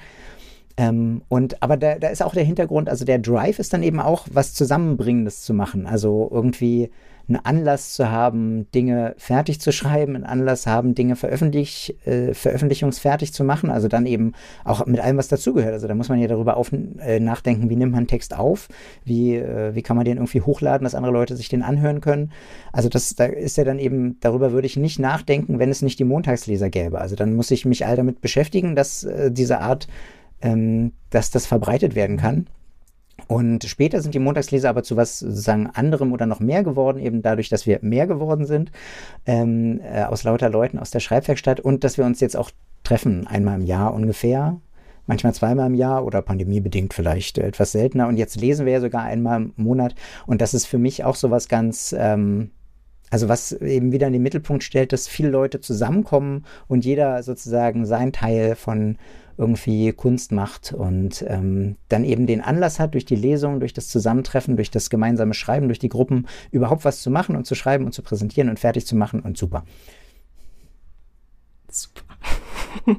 [0.77, 3.99] Ähm, und aber da, da ist auch der Hintergrund, also der Drive ist dann eben
[3.99, 5.85] auch was Zusammenbringendes zu machen.
[5.85, 6.89] Also irgendwie
[7.35, 13.33] einen Anlass zu haben, Dinge fertig zu schreiben, einen Anlass haben, Dinge veröffentlich, äh, veröffentlichungsfertig
[13.33, 13.69] zu machen.
[13.69, 15.73] Also dann eben auch mit allem, was dazugehört.
[15.73, 18.67] Also da muss man ja darüber auf, äh, nachdenken, wie nimmt man Text auf,
[19.05, 22.31] wie, äh, wie kann man den irgendwie hochladen, dass andere Leute sich den anhören können.
[22.71, 25.99] Also das, da ist ja dann eben, darüber würde ich nicht nachdenken, wenn es nicht
[25.99, 26.99] die Montagsleser gäbe.
[26.99, 29.87] Also dann muss ich mich all damit beschäftigen, dass äh, diese Art,
[30.41, 32.47] ähm, dass das verbreitet werden kann.
[33.27, 37.21] Und später sind die Montagsleser aber zu was sozusagen anderem oder noch mehr geworden, eben
[37.21, 38.71] dadurch, dass wir mehr geworden sind,
[39.25, 42.51] ähm, äh, aus lauter Leuten aus der Schreibwerkstatt und dass wir uns jetzt auch
[42.83, 44.59] treffen, einmal im Jahr ungefähr,
[45.05, 48.07] manchmal zweimal im Jahr oder pandemiebedingt vielleicht etwas seltener.
[48.07, 49.95] Und jetzt lesen wir ja sogar einmal im Monat.
[50.25, 52.51] Und das ist für mich auch so was ganz, ähm,
[53.09, 57.85] also was eben wieder in den Mittelpunkt stellt, dass viele Leute zusammenkommen und jeder sozusagen
[57.85, 58.97] sein Teil von
[59.41, 63.87] irgendwie Kunst macht und ähm, dann eben den Anlass hat, durch die Lesung, durch das
[63.87, 67.85] Zusammentreffen, durch das gemeinsame Schreiben, durch die Gruppen überhaupt was zu machen und zu schreiben
[67.85, 69.65] und zu präsentieren und fertig zu machen und super.
[71.71, 72.01] Super.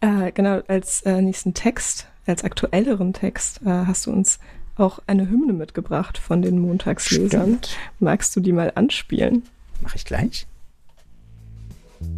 [0.00, 4.40] äh, genau, als äh, nächsten Text, als aktuelleren Text äh, hast du uns
[4.76, 7.58] auch eine Hymne mitgebracht von den Montagslesern.
[7.58, 7.76] Stimmt.
[8.00, 9.44] Magst du die mal anspielen?
[9.80, 10.48] Mache ich gleich.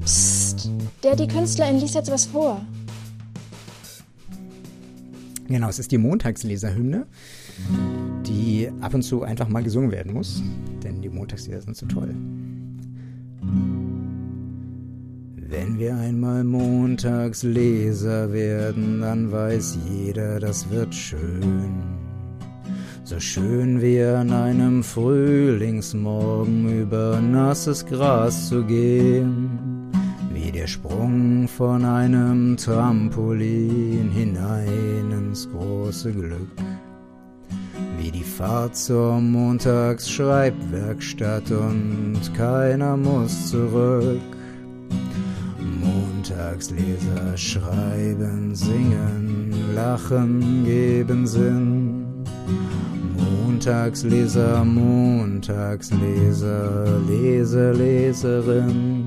[0.00, 0.70] Psst,
[1.02, 2.62] der die Künstlerin liest jetzt was vor.
[5.48, 7.06] Genau, es ist die Montagsleserhymne,
[8.26, 10.42] die ab und zu einfach mal gesungen werden muss,
[10.82, 12.14] denn die Montagsleser sind so toll.
[15.48, 21.96] Wenn wir einmal Montagsleser werden, dann weiß jeder, das wird schön.
[23.04, 29.75] So schön wie an einem Frühlingsmorgen über nasses Gras zu gehen
[30.66, 36.50] der Sprung von einem Trampolin hinein ins große Glück.
[37.96, 44.20] Wie die Fahrt zur Montagsschreibwerkstatt und keiner muss zurück.
[45.60, 52.24] Montagsleser schreiben, singen, lachen, geben Sinn.
[53.14, 59.05] Montagsleser, Montagsleser, Leser, Leserin.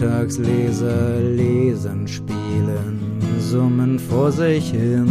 [0.00, 5.08] Montagsleser lesen, spielen, summen vor sich hin.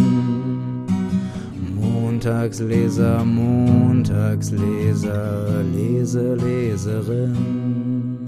[1.76, 8.20] Montagsleser, Montagsleser, Lese, Leserin.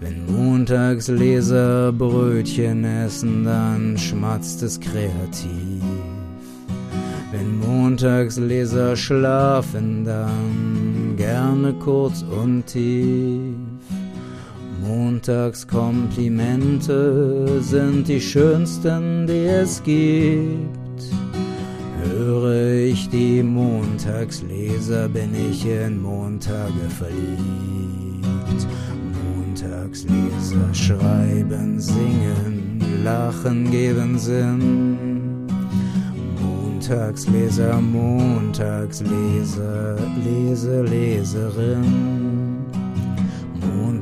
[0.00, 5.82] Wenn Montagsleser Brötchen essen, dann schmatzt es kreativ.
[7.30, 13.67] Wenn Montagsleser schlafen, dann gerne kurz und tief.
[14.88, 20.78] Montagskomplimente sind die schönsten, die es gibt.
[22.02, 27.36] Höre ich die Montagsleser, bin ich in Montage verliebt.
[29.36, 35.46] Montagsleser schreiben, singen, lachen, geben Sinn.
[36.40, 42.17] Montagsleser, Montagsleser, Lese, Leserin.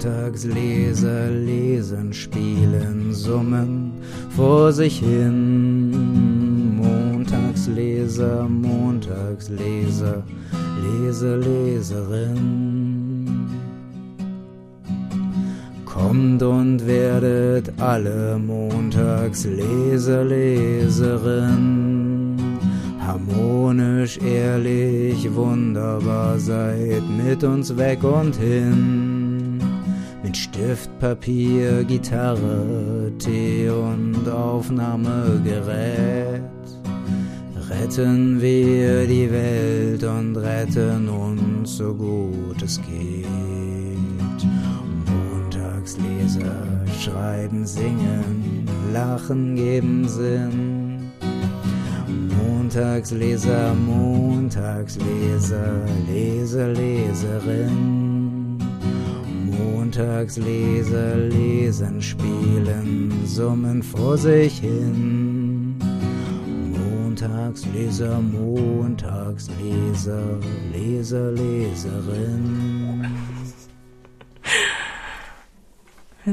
[0.06, 3.90] Montagsleser lesen, spielen, summen
[4.36, 5.90] vor sich hin.
[6.76, 10.22] Montagsleser, Montagsleser,
[10.80, 13.26] Lese, Leserin.
[15.84, 21.56] Kommt und werdet alle Montagsleser, Leserin.
[23.00, 29.15] Harmonisch, ehrlich, wunderbar, seid mit uns weg und hin
[30.56, 36.40] Stift, Papier, Gitarre, Tee und Aufnahmegerät.
[37.68, 43.26] Retten wir die Welt und retten uns so gut es geht.
[45.04, 51.10] Montagsleser schreiben, singen, lachen, geben Sinn.
[52.38, 58.15] Montagsleser, Montagsleser, Leser, Leserin.
[59.86, 65.76] Montagsleser lesen, spielen, summen vor sich hin.
[66.72, 70.40] Montagsleser, Montagsleser,
[70.72, 73.06] Leser, Leserin.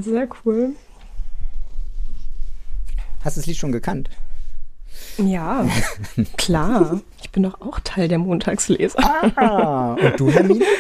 [0.02, 0.72] Sehr cool.
[3.24, 4.10] Hast du das Lied schon gekannt?
[5.18, 5.68] Ja,
[6.38, 7.02] klar.
[7.24, 9.00] Ich bin doch auch Teil der Montagsleser.
[9.38, 10.66] Ah, und du, Hermine?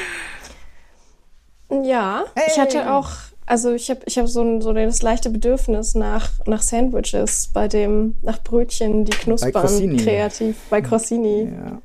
[1.83, 2.45] Ja, hey.
[2.47, 3.09] ich hatte auch,
[3.45, 8.15] also ich habe ich hab so, so das leichte Bedürfnis nach, nach Sandwiches, bei dem,
[8.21, 11.49] nach Brötchen, die knuspern, kreativ, bei Crossini.
[11.51, 11.81] Ja.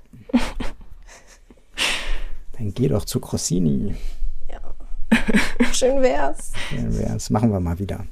[2.58, 3.94] Dann geh doch zu Crossini.
[4.50, 4.60] Ja.
[5.72, 6.52] Schön wär's.
[6.70, 7.30] Schön wär's.
[7.30, 8.04] Machen wir mal wieder.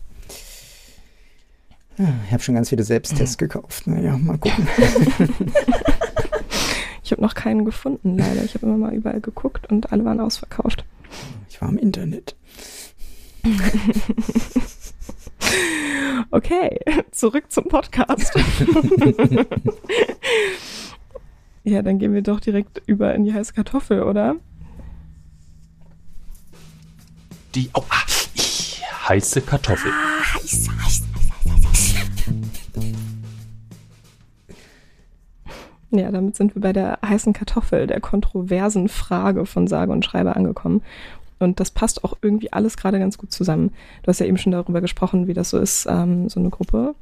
[1.99, 3.87] Ja, ich habe schon ganz viele Selbsttests gekauft.
[3.87, 4.69] Naja, mal gucken.
[7.03, 8.45] ich habe noch keinen gefunden, leider.
[8.45, 10.85] Ich habe immer mal überall geguckt und alle waren ausverkauft.
[11.49, 12.37] Ich war im Internet.
[16.31, 18.35] okay, zurück zum Podcast.
[21.65, 24.37] ja, dann gehen wir doch direkt über in die heiße Kartoffel, oder?
[27.55, 28.07] Die oh, ah,
[29.09, 29.91] heiße Kartoffel.
[29.93, 31.03] Ah, heiß, heiß,
[35.99, 40.37] Ja, damit sind wir bei der heißen Kartoffel, der kontroversen Frage von Sage und Schreiber
[40.37, 40.83] angekommen.
[41.39, 43.73] Und das passt auch irgendwie alles gerade ganz gut zusammen.
[44.03, 46.95] Du hast ja eben schon darüber gesprochen, wie das so ist, ähm, so eine Gruppe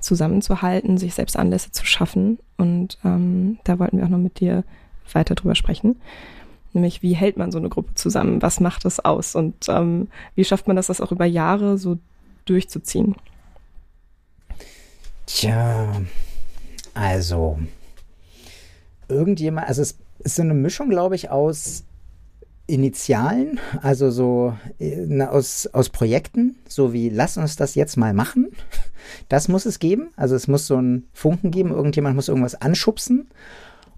[0.00, 2.38] zusammenzuhalten, sich selbst Anlässe zu schaffen.
[2.56, 4.64] Und ähm, da wollten wir auch noch mit dir
[5.12, 5.96] weiter drüber sprechen.
[6.72, 8.42] Nämlich, wie hält man so eine Gruppe zusammen?
[8.42, 9.34] Was macht das aus?
[9.34, 11.98] Und ähm, wie schafft man das, das auch über Jahre so
[12.44, 13.16] durchzuziehen?
[15.26, 15.92] Tja,
[16.94, 17.58] also
[19.10, 21.84] irgendjemand, also es ist so eine Mischung, glaube ich, aus
[22.66, 28.52] Initialen, also so na, aus, aus Projekten, so wie lass uns das jetzt mal machen.
[29.28, 30.10] Das muss es geben.
[30.16, 33.28] Also es muss so einen Funken geben, irgendjemand muss irgendwas anschubsen.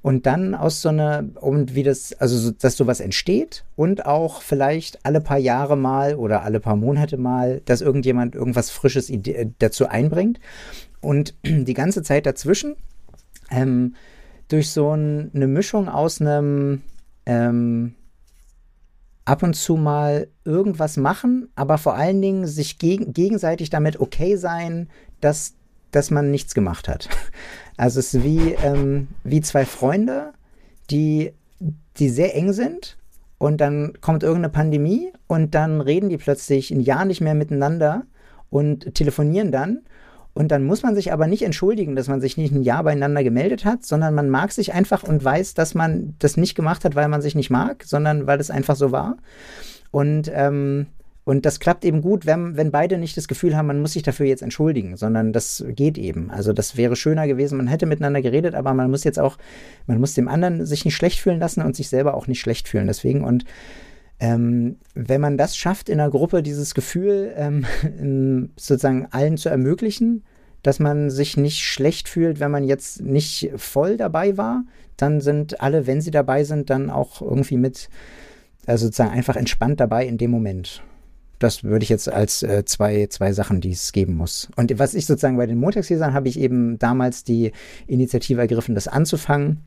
[0.00, 4.42] Und dann aus so einer, und wie das, also so, dass sowas entsteht und auch
[4.42, 9.52] vielleicht alle paar Jahre mal oder alle paar Monate mal, dass irgendjemand irgendwas Frisches Ide
[9.60, 10.40] dazu einbringt.
[11.00, 12.74] Und die ganze Zeit dazwischen
[13.50, 13.94] ähm,
[14.52, 16.82] durch so ein, eine Mischung aus einem
[17.26, 17.94] ähm,
[19.24, 24.36] ab und zu mal irgendwas machen, aber vor allen Dingen sich geg gegenseitig damit okay
[24.36, 24.88] sein,
[25.20, 25.54] dass,
[25.90, 27.08] dass man nichts gemacht hat.
[27.78, 30.34] Also es ist wie, ähm, wie zwei Freunde,
[30.90, 31.32] die,
[31.96, 32.98] die sehr eng sind
[33.38, 38.04] und dann kommt irgendeine Pandemie und dann reden die plötzlich ein Jahr nicht mehr miteinander
[38.50, 39.80] und telefonieren dann
[40.34, 43.22] und dann muss man sich aber nicht entschuldigen, dass man sich nicht ein Jahr beieinander
[43.22, 46.94] gemeldet hat, sondern man mag sich einfach und weiß, dass man das nicht gemacht hat,
[46.94, 49.18] weil man sich nicht mag, sondern weil es einfach so war.
[49.90, 50.86] Und, ähm,
[51.24, 54.02] und das klappt eben gut, wenn, wenn beide nicht das Gefühl haben, man muss sich
[54.02, 56.30] dafür jetzt entschuldigen, sondern das geht eben.
[56.30, 59.36] Also das wäre schöner gewesen, man hätte miteinander geredet, aber man muss jetzt auch,
[59.86, 62.68] man muss dem anderen sich nicht schlecht fühlen lassen und sich selber auch nicht schlecht
[62.68, 62.86] fühlen.
[62.86, 63.44] Deswegen und
[64.22, 70.22] ähm, wenn man das schafft, in einer Gruppe dieses Gefühl ähm, sozusagen allen zu ermöglichen,
[70.62, 74.62] dass man sich nicht schlecht fühlt, wenn man jetzt nicht voll dabei war,
[74.96, 77.88] dann sind alle, wenn sie dabei sind, dann auch irgendwie mit,
[78.64, 80.84] also sozusagen einfach entspannt dabei in dem Moment.
[81.40, 84.48] Das würde ich jetzt als äh, zwei, zwei Sachen, die es geben muss.
[84.54, 87.50] Und was ich sozusagen bei den Montagslesern habe ich eben damals die
[87.88, 89.64] Initiative ergriffen, das anzufangen.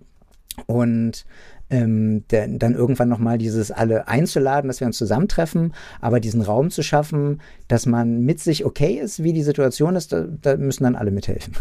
[0.68, 1.26] Und
[1.69, 6.69] ähm, der, dann irgendwann nochmal dieses alle einzuladen, dass wir uns zusammentreffen, aber diesen Raum
[6.69, 10.84] zu schaffen, dass man mit sich okay ist, wie die Situation ist, da, da müssen
[10.84, 11.53] dann alle mithelfen.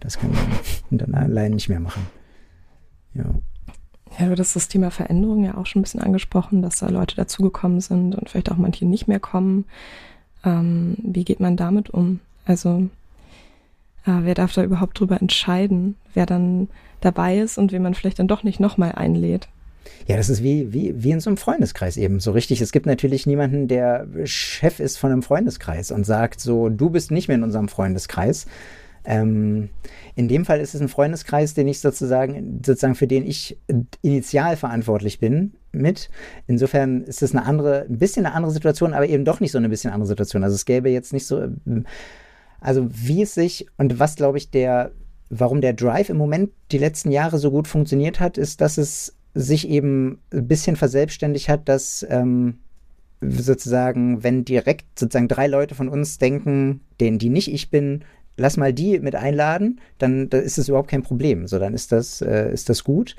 [0.00, 2.06] Das kann man dann allein nicht mehr machen.
[3.14, 3.24] Ja.
[4.18, 7.16] Ja, du hast das Thema Veränderung ja auch schon ein bisschen angesprochen, dass da Leute
[7.16, 9.66] dazugekommen sind und vielleicht auch manche nicht mehr kommen.
[10.44, 12.20] Ähm, wie geht man damit um?
[12.44, 12.88] Also,
[14.06, 16.68] äh, wer darf da überhaupt drüber entscheiden, wer dann
[17.00, 19.48] dabei ist und wen man vielleicht dann doch nicht nochmal einlädt.
[20.06, 22.20] Ja, das ist wie, wie, wie in so einem Freundeskreis eben.
[22.20, 22.60] So richtig.
[22.60, 27.10] Es gibt natürlich niemanden, der Chef ist von einem Freundeskreis und sagt so, du bist
[27.10, 28.46] nicht mehr in unserem Freundeskreis.
[29.04, 29.70] Ähm,
[30.14, 33.58] in dem Fall ist es ein Freundeskreis, den ich sozusagen, sozusagen für den ich
[34.02, 35.52] initial verantwortlich bin.
[35.72, 36.10] mit.
[36.46, 39.58] Insofern ist es eine andere, ein bisschen eine andere Situation, aber eben doch nicht so
[39.58, 40.44] eine bisschen andere Situation.
[40.44, 41.48] Also es gäbe jetzt nicht so,
[42.60, 44.92] also wie es sich und was glaube ich der,
[45.28, 49.16] warum der Drive im Moment die letzten Jahre so gut funktioniert hat, ist, dass es
[49.34, 52.58] sich eben ein bisschen verselbstständigt hat, dass ähm,
[53.20, 58.04] sozusagen, wenn direkt sozusagen drei Leute von uns denken, denen die nicht ich bin,
[58.36, 61.46] lass mal die mit einladen, dann, dann ist es überhaupt kein Problem.
[61.46, 63.14] So, dann ist das, äh, ist das gut.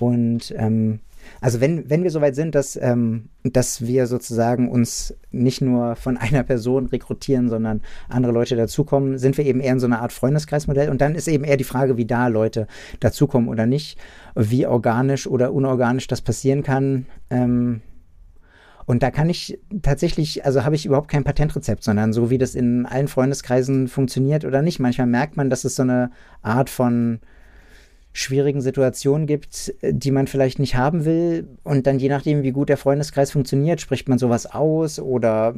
[0.00, 1.00] Und ähm,
[1.40, 6.16] also wenn, wenn wir soweit sind, dass, ähm, dass wir sozusagen uns nicht nur von
[6.16, 10.12] einer Person rekrutieren, sondern andere Leute dazukommen, sind wir eben eher in so einer Art
[10.12, 10.90] Freundeskreismodell.
[10.90, 12.66] Und dann ist eben eher die Frage, wie da Leute
[13.00, 13.98] dazukommen oder nicht,
[14.34, 17.06] wie organisch oder unorganisch das passieren kann.
[17.30, 17.80] Ähm,
[18.86, 22.54] und da kann ich tatsächlich, also habe ich überhaupt kein Patentrezept, sondern so wie das
[22.54, 24.78] in allen Freundeskreisen funktioniert oder nicht.
[24.78, 26.12] Manchmal merkt man, dass es so eine
[26.42, 27.18] Art von
[28.16, 31.46] schwierigen Situationen gibt, äh, die man vielleicht nicht haben will.
[31.64, 35.54] Und dann je nachdem, wie gut der Freundeskreis funktioniert, spricht man sowas aus oder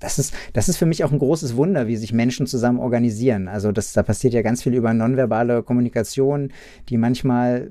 [0.00, 3.48] das ist, das ist für mich auch ein großes Wunder, wie sich Menschen zusammen organisieren.
[3.48, 6.52] Also das, da passiert ja ganz viel über nonverbale Kommunikation,
[6.88, 7.70] die manchmal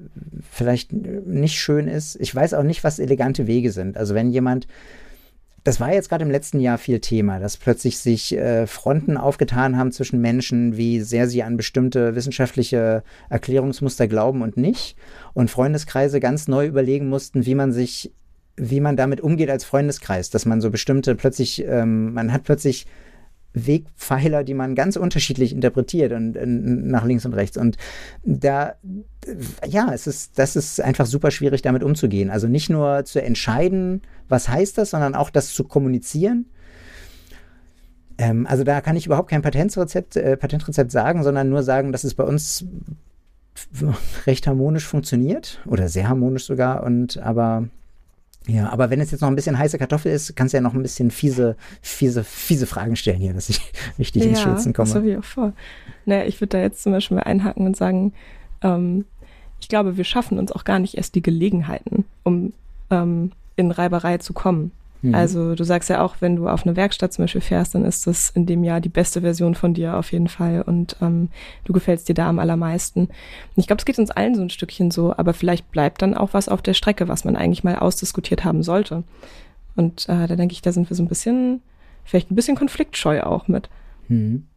[0.49, 2.16] vielleicht nicht schön ist.
[2.20, 3.97] Ich weiß auch nicht, was elegante Wege sind.
[3.97, 4.68] Also wenn jemand
[5.64, 9.78] das war jetzt gerade im letzten Jahr viel Thema, dass plötzlich sich äh, Fronten aufgetan
[9.78, 14.97] haben zwischen Menschen, wie sehr sie an bestimmte wissenschaftliche Erklärungsmuster glauben und nicht.
[15.34, 18.11] Und Freundeskreise ganz neu überlegen mussten, wie man sich,
[18.57, 22.86] wie man damit umgeht als Freundeskreis, dass man so bestimmte plötzlich, ähm, man hat plötzlich
[23.54, 27.58] Wegpfeiler, die man ganz unterschiedlich interpretiert und, und, nach links und rechts.
[27.58, 27.78] Und
[28.24, 28.76] da,
[29.68, 32.30] ja, es ist, das ist einfach super schwierig, damit umzugehen.
[32.30, 36.45] Also nicht nur zu entscheiden, was heißt das, sondern auch das zu kommunizieren.
[38.18, 42.04] Ähm, also da kann ich überhaupt kein Patentrezept, äh, Patentrezept sagen, sondern nur sagen, dass
[42.04, 42.66] es bei uns
[44.26, 46.84] recht harmonisch funktioniert oder sehr harmonisch sogar.
[46.84, 47.70] Und aber
[48.47, 50.73] ja, aber wenn es jetzt noch ein bisschen heiße Kartoffel ist, kannst du ja noch
[50.73, 53.61] ein bisschen fiese, fiese, fiese Fragen stellen hier, dass ich
[53.99, 54.89] richtig ja, ins Schwitzen komme.
[54.89, 55.53] Ja, das habe ich auch vor.
[56.05, 58.13] Naja, ich würde da jetzt zum Beispiel mal einhaken und sagen,
[58.61, 59.05] ähm,
[59.61, 62.51] ich glaube, wir schaffen uns auch gar nicht erst die Gelegenheiten, um
[62.89, 64.71] ähm, in Reiberei zu kommen.
[65.04, 65.14] Mhm.
[65.14, 68.08] Also du sagst ja auch, wenn du auf eine Werkstatt zum Beispiel fährst, dann ist
[68.08, 71.30] das in dem Jahr die beste Version von dir auf jeden Fall und ähm,
[71.66, 73.01] du gefällst dir da am allermeisten.
[73.01, 73.12] Und
[73.58, 76.34] ich glaube, es geht uns allen so ein Stückchen so, aber vielleicht bleibt dann auch
[76.34, 79.04] was auf der Strecke, was man eigentlich mal ausdiskutiert haben sollte.
[79.76, 81.62] Und äh, da denke ich, da sind wir so ein bisschen,
[82.06, 83.70] vielleicht ein bisschen konfliktscheu auch mit.
[84.08, 84.47] Mhm.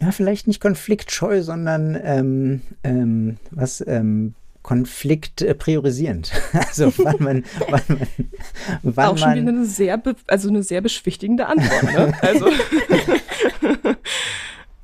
[0.00, 4.34] Na, vielleicht nicht konfliktscheu, sondern ähm, ähm, was ähm,
[4.66, 6.32] Konflikt äh, priorisierend.
[6.52, 8.08] Also wann man, wann man,
[8.82, 11.84] wann auch schon wieder eine sehr, also eine sehr beschwichtigende Antwort.
[11.84, 12.12] Ne?
[12.20, 12.48] Also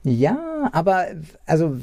[0.05, 1.07] ja, aber
[1.47, 1.77] also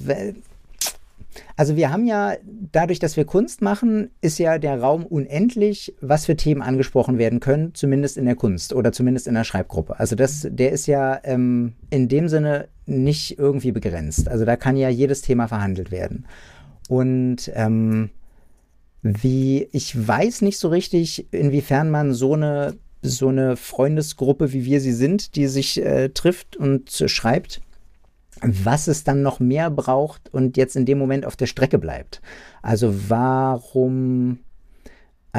[1.57, 2.35] also wir haben ja,
[2.71, 7.41] dadurch, dass wir Kunst machen, ist ja der Raum unendlich, was für Themen angesprochen werden
[7.41, 9.99] können, zumindest in der Kunst oder zumindest in der Schreibgruppe.
[9.99, 14.29] Also das, der ist ja ähm, in dem Sinne nicht irgendwie begrenzt.
[14.29, 16.25] Also da kann ja jedes Thema verhandelt werden.
[16.89, 18.09] Und ähm,
[19.03, 24.81] wie, ich weiß nicht so richtig, inwiefern man so eine, so eine Freundesgruppe, wie wir
[24.81, 27.61] sie sind, die sich äh, trifft und schreibt,
[28.41, 32.21] was es dann noch mehr braucht und jetzt in dem Moment auf der Strecke bleibt.
[32.63, 34.39] Also warum,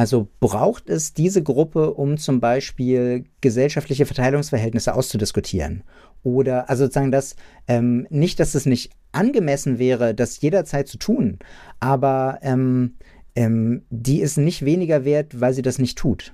[0.01, 5.82] also braucht es diese Gruppe, um zum Beispiel gesellschaftliche Verteilungsverhältnisse auszudiskutieren?
[6.22, 7.36] Oder also sozusagen das,
[7.68, 11.38] ähm, nicht, dass es nicht angemessen wäre, das jederzeit zu tun,
[11.80, 12.94] aber ähm,
[13.34, 16.32] ähm, die ist nicht weniger wert, weil sie das nicht tut.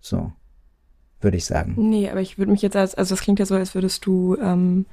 [0.00, 0.32] So,
[1.20, 1.74] würde ich sagen.
[1.76, 4.38] Nee, aber ich würde mich jetzt als, also das klingt ja so, als würdest du,
[4.40, 4.86] ähm,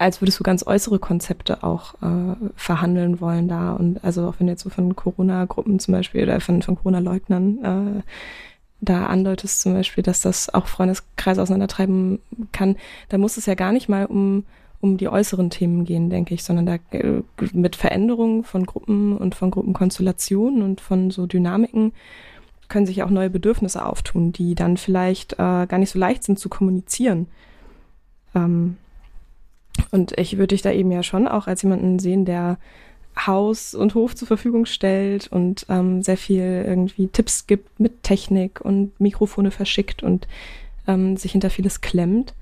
[0.00, 3.74] als würdest du ganz äußere Konzepte auch äh, verhandeln wollen da.
[3.74, 7.98] Und also auch wenn du jetzt so von Corona-Gruppen zum Beispiel oder von, von Corona-Leugnern
[7.98, 8.02] äh,
[8.80, 12.18] da andeutest zum Beispiel, dass das auch Freundeskreise auseinandertreiben
[12.50, 12.76] kann,
[13.10, 14.44] da muss es ja gar nicht mal um,
[14.80, 17.20] um die äußeren Themen gehen, denke ich, sondern da äh,
[17.52, 21.92] mit Veränderungen von Gruppen und von Gruppenkonstellationen und von so Dynamiken
[22.70, 26.38] können sich auch neue Bedürfnisse auftun, die dann vielleicht äh, gar nicht so leicht sind
[26.38, 27.26] zu kommunizieren.
[28.34, 28.78] Ähm,
[29.90, 32.58] und ich würde dich da eben ja schon auch als jemanden sehen, der
[33.16, 38.60] Haus und Hof zur Verfügung stellt und ähm, sehr viel irgendwie Tipps gibt mit Technik
[38.60, 40.28] und Mikrofone verschickt und
[40.86, 42.34] ähm, sich hinter vieles klemmt.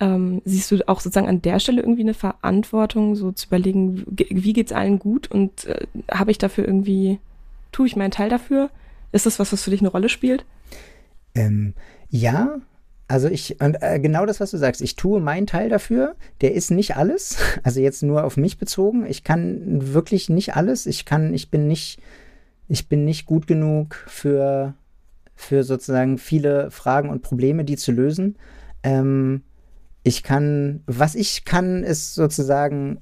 [0.00, 4.52] Ähm, siehst du auch sozusagen an der Stelle irgendwie eine Verantwortung, so zu überlegen, wie
[4.52, 7.18] geht's allen gut und äh, habe ich dafür irgendwie,
[7.72, 8.70] tue ich meinen Teil dafür?
[9.10, 10.44] Ist das was, was für dich eine Rolle spielt?
[11.34, 11.74] Ähm,
[12.10, 12.58] ja,
[13.08, 16.14] Also ich, und äh, genau das, was du sagst, ich tue meinen Teil dafür.
[16.42, 17.38] Der ist nicht alles.
[17.62, 19.06] Also jetzt nur auf mich bezogen.
[19.06, 20.86] Ich kann wirklich nicht alles.
[20.86, 22.00] Ich kann, ich bin nicht,
[22.68, 24.74] ich bin nicht gut genug für,
[25.34, 28.36] für sozusagen viele Fragen und Probleme, die zu lösen.
[28.82, 29.42] Ähm,
[30.02, 33.00] ich kann, was ich kann, ist sozusagen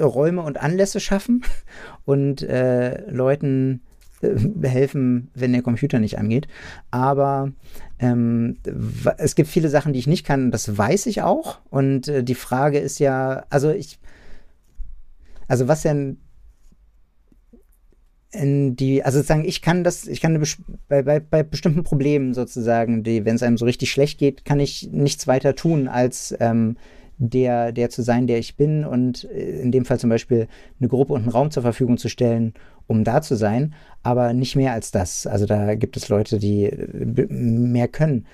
[0.00, 1.42] Räume und Anlässe schaffen
[2.04, 3.82] und äh, Leuten
[4.62, 6.48] helfen, wenn der Computer nicht angeht.
[6.90, 7.52] Aber
[7.98, 8.58] ähm,
[9.18, 11.60] es gibt viele Sachen, die ich nicht kann, das weiß ich auch.
[11.70, 13.98] Und äh, die Frage ist ja, also ich,
[15.48, 16.18] also was denn
[18.32, 20.42] in die, also sozusagen, ich kann das, ich kann
[20.88, 24.90] bei, bei, bei bestimmten Problemen sozusagen, wenn es einem so richtig schlecht geht, kann ich
[24.92, 26.76] nichts weiter tun, als ähm,
[27.18, 30.48] der, der zu sein, der ich bin und äh, in dem Fall zum Beispiel
[30.78, 32.54] eine Gruppe und einen Raum zur Verfügung zu stellen,
[32.86, 35.26] um da zu sein, aber nicht mehr als das.
[35.26, 38.26] Also da gibt es Leute, die äh, mehr können.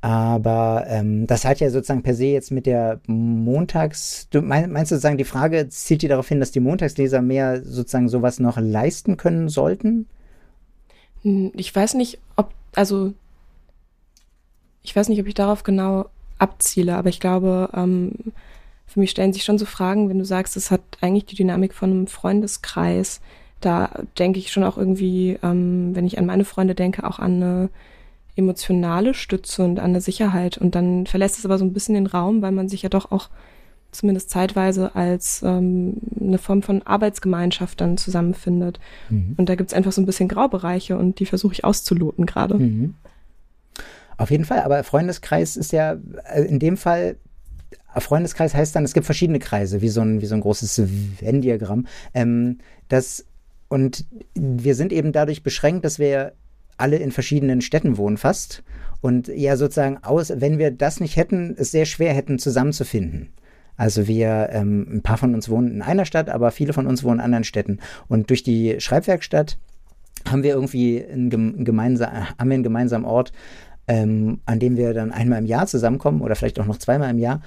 [0.00, 4.28] Aber ähm, das hat ja sozusagen per se jetzt mit der Montags.
[4.30, 8.08] Du mein, meinst sozusagen, die Frage zielt dir darauf hin, dass die Montagsleser mehr sozusagen
[8.08, 10.06] sowas noch leisten können sollten?
[11.22, 13.12] Hm, ich weiß nicht, ob, also
[14.82, 16.06] ich weiß nicht, ob ich darauf genau
[16.38, 18.12] abziele, aber ich glaube, ähm,
[18.86, 21.74] für mich stellen sich schon so Fragen, wenn du sagst, es hat eigentlich die Dynamik
[21.74, 23.20] von einem Freundeskreis.
[23.60, 27.34] Da denke ich schon auch irgendwie, ähm, wenn ich an meine Freunde denke, auch an
[27.34, 27.68] eine
[28.36, 30.56] emotionale Stütze und an eine Sicherheit.
[30.56, 33.10] Und dann verlässt es aber so ein bisschen den Raum, weil man sich ja doch
[33.12, 33.28] auch
[33.90, 38.78] zumindest zeitweise als ähm, eine Form von Arbeitsgemeinschaft dann zusammenfindet.
[39.10, 39.34] Mhm.
[39.36, 42.54] Und da gibt es einfach so ein bisschen Graubereiche und die versuche ich auszuloten gerade.
[42.54, 42.94] Mhm.
[44.18, 45.96] Auf jeden Fall, aber Freundeskreis ist ja
[46.34, 47.16] äh, in dem Fall
[47.96, 50.82] Freundeskreis heißt dann, es gibt verschiedene Kreise, wie so ein, wie so ein großes
[51.20, 51.86] Venn-Diagramm.
[52.14, 52.58] Ähm,
[52.88, 53.24] das,
[53.68, 54.04] und
[54.34, 56.32] wir sind eben dadurch beschränkt, dass wir
[56.76, 58.62] alle in verschiedenen Städten wohnen fast.
[59.00, 63.32] Und ja, sozusagen aus, wenn wir das nicht hätten, es sehr schwer hätten, zusammenzufinden.
[63.76, 67.04] Also wir, ähm, ein paar von uns wohnen in einer Stadt, aber viele von uns
[67.04, 67.78] wohnen in anderen Städten.
[68.08, 69.56] Und durch die Schreibwerkstatt
[70.28, 73.32] haben wir irgendwie einen, gemeinsam, haben wir einen gemeinsamen Ort,
[73.88, 77.18] ähm, an dem wir dann einmal im Jahr zusammenkommen oder vielleicht auch noch zweimal im
[77.18, 77.40] Jahr,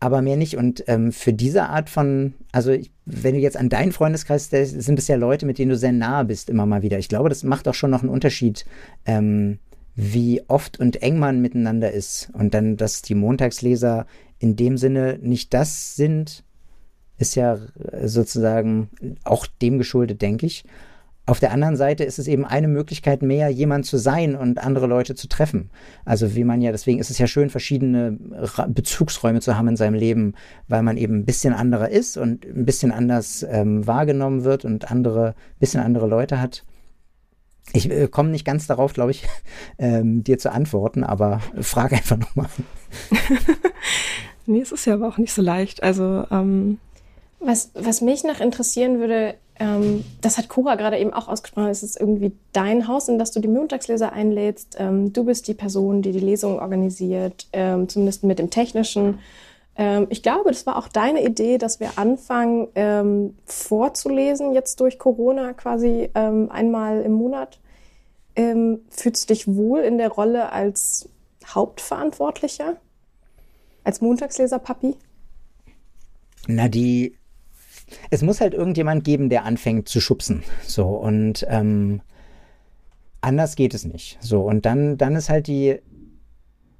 [0.00, 0.56] aber mehr nicht.
[0.56, 4.98] Und ähm, für diese Art von, also ich, wenn du jetzt an deinen Freundeskreis, sind
[4.98, 6.98] es ja Leute, mit denen du sehr nahe bist, immer mal wieder.
[6.98, 8.64] Ich glaube, das macht auch schon noch einen Unterschied,
[9.04, 9.58] ähm,
[9.94, 12.30] wie oft und eng man miteinander ist.
[12.32, 14.06] Und dann, dass die Montagsleser
[14.38, 16.42] in dem Sinne nicht das sind,
[17.16, 17.58] ist ja
[18.04, 18.88] sozusagen
[19.22, 20.64] auch dem geschuldet, denke ich.
[21.26, 24.86] Auf der anderen Seite ist es eben eine Möglichkeit mehr, jemand zu sein und andere
[24.86, 25.70] Leute zu treffen.
[26.04, 28.18] Also wie man ja, deswegen ist es ja schön, verschiedene
[28.68, 30.34] Bezugsräume zu haben in seinem Leben,
[30.68, 34.90] weil man eben ein bisschen anderer ist und ein bisschen anders ähm, wahrgenommen wird und
[34.90, 36.62] andere, bisschen andere Leute hat.
[37.72, 39.26] Ich äh, komme nicht ganz darauf, glaube ich,
[39.78, 42.48] ähm, dir zu antworten, aber frag einfach nochmal.
[44.46, 45.82] nee, es ist ja aber auch nicht so leicht.
[45.82, 46.78] Also ähm
[47.44, 51.82] was, was mich noch interessieren würde, ähm, das hat Cora gerade eben auch ausgesprochen, es
[51.82, 54.76] ist irgendwie dein Haus, in das du die Montagsleser einlädst.
[54.78, 59.20] Ähm, du bist die Person, die die Lesung organisiert, ähm, zumindest mit dem Technischen.
[59.76, 64.98] Ähm, ich glaube, das war auch deine Idee, dass wir anfangen ähm, vorzulesen, jetzt durch
[64.98, 67.60] Corona quasi ähm, einmal im Monat.
[68.36, 71.08] fühlst du dich wohl in der Rolle als
[71.46, 72.78] Hauptverantwortlicher?
[73.84, 74.96] Als Montagsleser-Papi?
[76.48, 77.14] Na, die
[78.10, 80.42] es muss halt irgendjemand geben, der anfängt zu schubsen.
[80.66, 82.00] So und ähm,
[83.20, 84.18] anders geht es nicht.
[84.20, 85.80] So und dann, dann ist halt die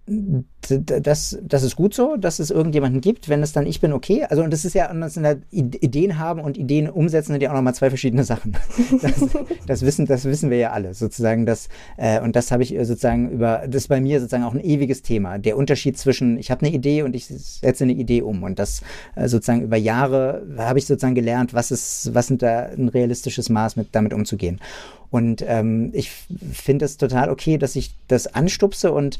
[0.06, 3.28] das, das ist gut so, dass es irgendjemanden gibt.
[3.30, 4.24] Wenn es dann ich bin, okay.
[4.28, 7.42] Also, und das ist ja, und das sind halt Ideen haben und Ideen umsetzen sind
[7.42, 8.56] ja auch nochmal zwei verschiedene Sachen.
[9.00, 9.28] Das,
[9.66, 11.46] das, wissen, das wissen wir ja alle, sozusagen.
[11.46, 14.64] Das, äh, und das habe ich sozusagen über, das ist bei mir sozusagen auch ein
[14.64, 15.38] ewiges Thema.
[15.38, 18.42] Der Unterschied zwischen, ich habe eine Idee und ich setze eine Idee um.
[18.42, 18.82] Und das
[19.14, 23.48] äh, sozusagen über Jahre habe ich sozusagen gelernt, was ist, was sind da ein realistisches
[23.48, 24.60] Maß mit damit umzugehen.
[25.10, 29.18] Und ähm, ich finde es total okay, dass ich das anstupse und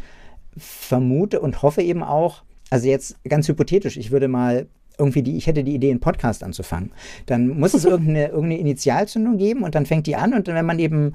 [0.56, 4.66] vermute und hoffe eben auch, also jetzt ganz hypothetisch, ich würde mal
[4.98, 6.92] irgendwie die, ich hätte die Idee, einen Podcast anzufangen.
[7.26, 10.66] Dann muss es irgendeine, irgendeine Initialzündung geben und dann fängt die an und dann, wenn
[10.66, 11.14] man eben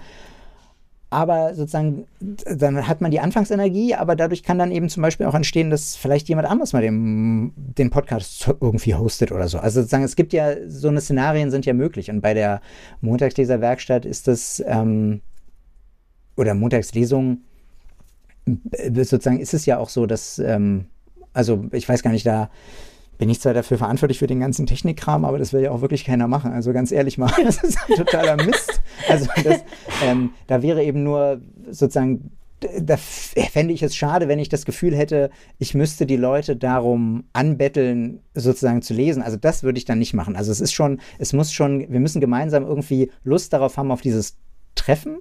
[1.12, 5.34] aber sozusagen, dann hat man die Anfangsenergie, aber dadurch kann dann eben zum Beispiel auch
[5.34, 9.58] entstehen, dass vielleicht jemand anderes mal den, den Podcast irgendwie hostet oder so.
[9.58, 12.12] Also sozusagen, es gibt ja, so eine Szenarien sind ja möglich.
[12.12, 12.62] Und bei der
[13.02, 15.22] Montagsleserwerkstatt ist das, ähm,
[16.38, 17.40] oder Montagslesung,
[18.94, 20.86] sozusagen ist es ja auch so, dass, ähm,
[21.34, 22.50] also ich weiß gar nicht, da
[23.18, 26.06] bin ich zwar dafür verantwortlich für den ganzen Technikkram, aber das will ja auch wirklich
[26.06, 26.54] keiner machen.
[26.54, 28.82] Also ganz ehrlich mal, das ist ein totaler Mist.
[29.10, 29.60] Also das,
[30.04, 32.32] ähm, da wäre eben nur sozusagen
[32.82, 35.30] da fände ich es schade, wenn ich das Gefühl hätte,
[35.60, 39.24] ich müsste die Leute darum anbetteln, sozusagen zu lesen.
[39.24, 40.36] Also das würde ich dann nicht machen.
[40.36, 44.02] Also es ist schon, es muss schon, wir müssen gemeinsam irgendwie Lust darauf haben, auf
[44.02, 44.38] dieses
[44.76, 45.20] Treffen.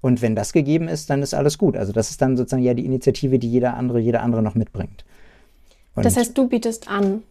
[0.00, 1.76] Und wenn das gegeben ist, dann ist alles gut.
[1.76, 5.04] Also das ist dann sozusagen ja die Initiative, die jeder andere, jeder andere noch mitbringt.
[5.94, 7.22] Und das heißt, du bietest an.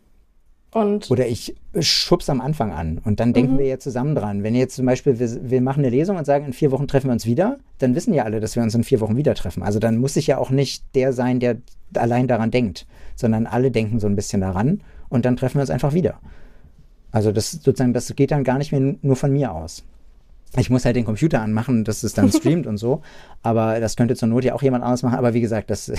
[0.73, 3.59] Und oder ich schub's am Anfang an und dann denken mhm.
[3.59, 4.43] wir ja zusammen dran.
[4.43, 7.07] Wenn jetzt zum Beispiel, wir, wir, machen eine Lesung und sagen, in vier Wochen treffen
[7.07, 9.63] wir uns wieder, dann wissen ja alle, dass wir uns in vier Wochen wieder treffen.
[9.63, 11.57] Also dann muss ich ja auch nicht der sein, der
[11.95, 15.69] allein daran denkt, sondern alle denken so ein bisschen daran und dann treffen wir uns
[15.69, 16.19] einfach wieder.
[17.11, 19.85] Also das sozusagen, das geht dann gar nicht mehr nur von mir aus.
[20.55, 23.01] Ich muss halt den Computer anmachen, dass es dann streamt und so.
[23.43, 25.17] Aber das könnte zur Not ja auch jemand anderes machen.
[25.17, 25.91] Aber wie gesagt, das,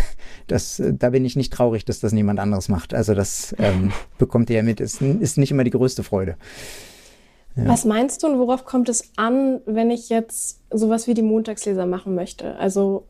[0.47, 2.95] das, da bin ich nicht traurig, dass das niemand anderes macht.
[2.95, 4.81] Also das ähm, bekommt ihr ja mit.
[4.81, 6.37] Ist, ist nicht immer die größte Freude.
[7.57, 7.67] Ja.
[7.67, 11.87] Was meinst du und worauf kommt es an, wenn ich jetzt sowas wie die Montagsleser
[11.87, 12.57] machen möchte?
[12.57, 13.07] Also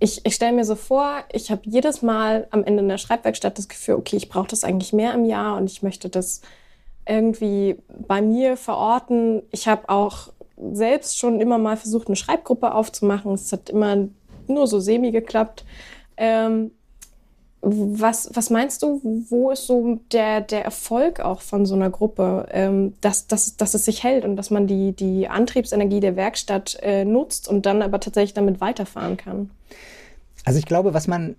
[0.00, 3.56] ich, ich stelle mir so vor, ich habe jedes Mal am Ende in der Schreibwerkstatt
[3.56, 6.40] das Gefühl, okay, ich brauche das eigentlich mehr im Jahr und ich möchte das
[7.06, 9.42] irgendwie bei mir verorten.
[9.52, 13.32] Ich habe auch selbst schon immer mal versucht, eine Schreibgruppe aufzumachen.
[13.32, 14.08] Es hat immer
[14.46, 15.64] nur so semi geklappt.
[16.16, 16.70] Ähm,
[17.66, 19.00] was, was meinst du,
[19.30, 23.72] wo ist so der, der Erfolg auch von so einer Gruppe, ähm, dass, dass, dass
[23.72, 27.80] es sich hält und dass man die, die Antriebsenergie der Werkstatt äh, nutzt und dann
[27.80, 29.50] aber tatsächlich damit weiterfahren kann?
[30.44, 31.36] Also ich glaube, was man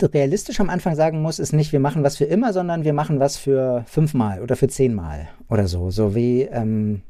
[0.00, 3.20] realistisch am Anfang sagen muss, ist nicht, wir machen was für immer, sondern wir machen
[3.20, 5.90] was für fünfmal oder für zehnmal oder so.
[5.90, 7.02] So wie ähm,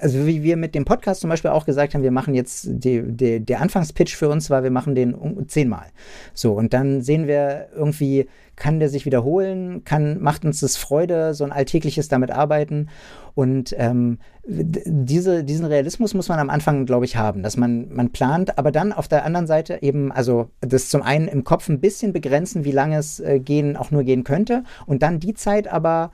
[0.00, 3.02] also wie wir mit dem Podcast zum Beispiel auch gesagt haben, wir machen jetzt die,
[3.02, 5.16] die, der Anfangspitch für uns war, wir machen den
[5.48, 5.86] zehnmal.
[6.34, 8.26] So, und dann sehen wir irgendwie,
[8.56, 12.88] kann der sich wiederholen, kann, macht uns das Freude, so ein alltägliches damit arbeiten.
[13.34, 18.10] Und ähm, diese, diesen Realismus muss man am Anfang, glaube ich, haben, dass man, man
[18.10, 21.80] plant, aber dann auf der anderen Seite eben, also das zum einen im Kopf ein
[21.80, 25.68] bisschen begrenzen, wie lange es äh, gehen, auch nur gehen könnte, und dann die Zeit
[25.68, 26.12] aber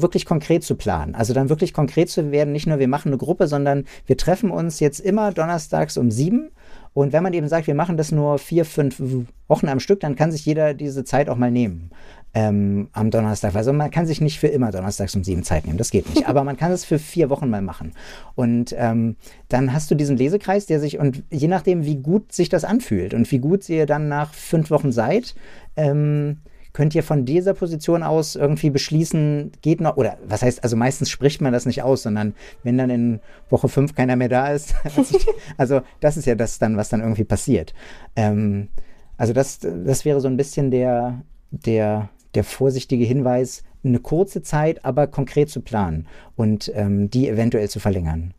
[0.00, 1.14] wirklich konkret zu planen.
[1.14, 4.50] Also dann wirklich konkret zu werden, nicht nur wir machen eine Gruppe, sondern wir treffen
[4.50, 6.50] uns jetzt immer donnerstags um sieben
[6.96, 9.02] und wenn man eben sagt, wir machen das nur vier, fünf
[9.48, 11.90] Wochen am Stück, dann kann sich jeder diese Zeit auch mal nehmen
[12.32, 13.54] ähm, am Donnerstag.
[13.54, 16.26] Also man kann sich nicht für immer donnerstags um sieben Zeit nehmen, das geht nicht.
[16.28, 17.92] Aber man kann es für vier Wochen mal machen.
[18.34, 19.16] Und ähm,
[19.50, 23.12] dann hast du diesen Lesekreis, der sich, und je nachdem, wie gut sich das anfühlt
[23.12, 25.34] und wie gut ihr dann nach fünf Wochen seid,
[25.76, 26.38] ähm,
[26.76, 31.08] könnt ihr von dieser Position aus irgendwie beschließen, geht noch, oder was heißt, also meistens
[31.08, 34.74] spricht man das nicht aus, sondern wenn dann in Woche fünf keiner mehr da ist,
[35.56, 37.72] also das ist ja das dann, was dann irgendwie passiert.
[38.14, 38.68] Ähm,
[39.16, 44.84] also das, das wäre so ein bisschen der, der, der vorsichtige Hinweis, eine kurze Zeit,
[44.84, 48.34] aber konkret zu planen und ähm, die eventuell zu verlängern.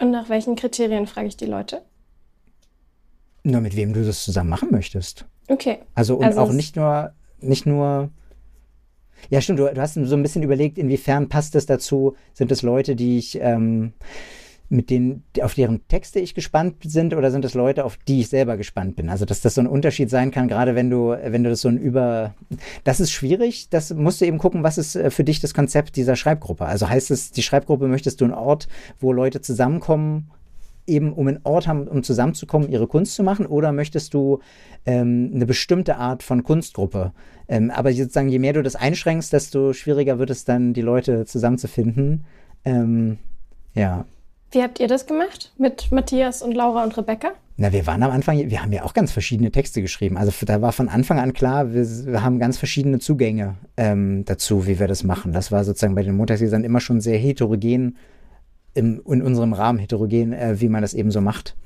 [0.00, 1.82] Und nach welchen Kriterien frage ich die Leute?
[3.42, 5.26] Nur mit wem du das zusammen machen möchtest.
[5.48, 5.80] Okay.
[5.94, 7.12] Also und also auch nicht nur
[7.44, 8.10] nicht nur.
[9.30, 12.14] Ja, stimmt, du, du, hast so ein bisschen überlegt, inwiefern passt es dazu?
[12.34, 13.94] Sind es Leute, die ich, ähm,
[14.68, 18.28] mit denen, auf deren Texte ich gespannt sind, oder sind es Leute, auf die ich
[18.28, 19.08] selber gespannt bin?
[19.08, 21.68] Also, dass das so ein Unterschied sein kann, gerade wenn du, wenn du das so
[21.68, 22.34] ein über,
[22.82, 25.96] das ist schwierig, das musst du eben gucken, was ist äh, für dich das Konzept
[25.96, 26.66] dieser Schreibgruppe?
[26.66, 28.68] Also heißt es, die Schreibgruppe möchtest du einen Ort,
[29.00, 30.30] wo Leute zusammenkommen,
[30.86, 33.46] eben um einen Ort haben, um zusammenzukommen, ihre Kunst zu machen?
[33.46, 34.40] Oder möchtest du
[34.86, 37.12] ähm, eine bestimmte Art von Kunstgruppe?
[37.48, 41.24] Ähm, aber sozusagen, je mehr du das einschränkst, desto schwieriger wird es dann, die Leute
[41.26, 42.24] zusammenzufinden.
[42.64, 43.18] Ähm,
[43.74, 44.04] ja.
[44.52, 47.32] Wie habt ihr das gemacht mit Matthias und Laura und Rebecca?
[47.56, 50.16] Na, wir waren am Anfang, wir haben ja auch ganz verschiedene Texte geschrieben.
[50.16, 54.66] Also da war von Anfang an klar, wir, wir haben ganz verschiedene Zugänge ähm, dazu,
[54.66, 55.32] wie wir das machen.
[55.32, 57.96] Das war sozusagen bei den Montagslesern immer schon sehr heterogen
[58.74, 61.56] im, in unserem Rahmen heterogen, äh, wie man das eben so macht.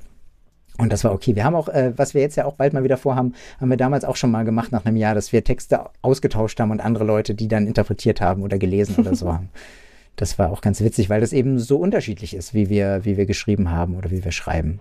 [0.77, 1.35] Und das war okay.
[1.35, 3.75] Wir haben auch, äh, was wir jetzt ja auch bald mal wieder vorhaben, haben wir
[3.75, 7.03] damals auch schon mal gemacht nach einem Jahr, dass wir Texte ausgetauscht haben und andere
[7.03, 9.49] Leute, die dann interpretiert haben oder gelesen oder so haben.
[10.15, 13.25] Das war auch ganz witzig, weil das eben so unterschiedlich ist, wie wir, wie wir
[13.25, 14.79] geschrieben haben oder wie wir schreiben.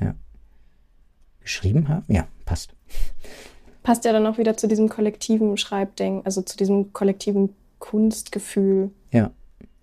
[0.00, 0.14] Ja.
[1.40, 2.04] Geschrieben haben?
[2.08, 2.74] Ja, passt.
[3.82, 8.90] Passt ja dann auch wieder zu diesem kollektiven Schreibding, also zu diesem kollektiven Kunstgefühl.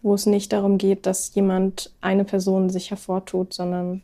[0.06, 4.04] Wo es nicht darum geht, dass jemand eine Person sich hervortut, sondern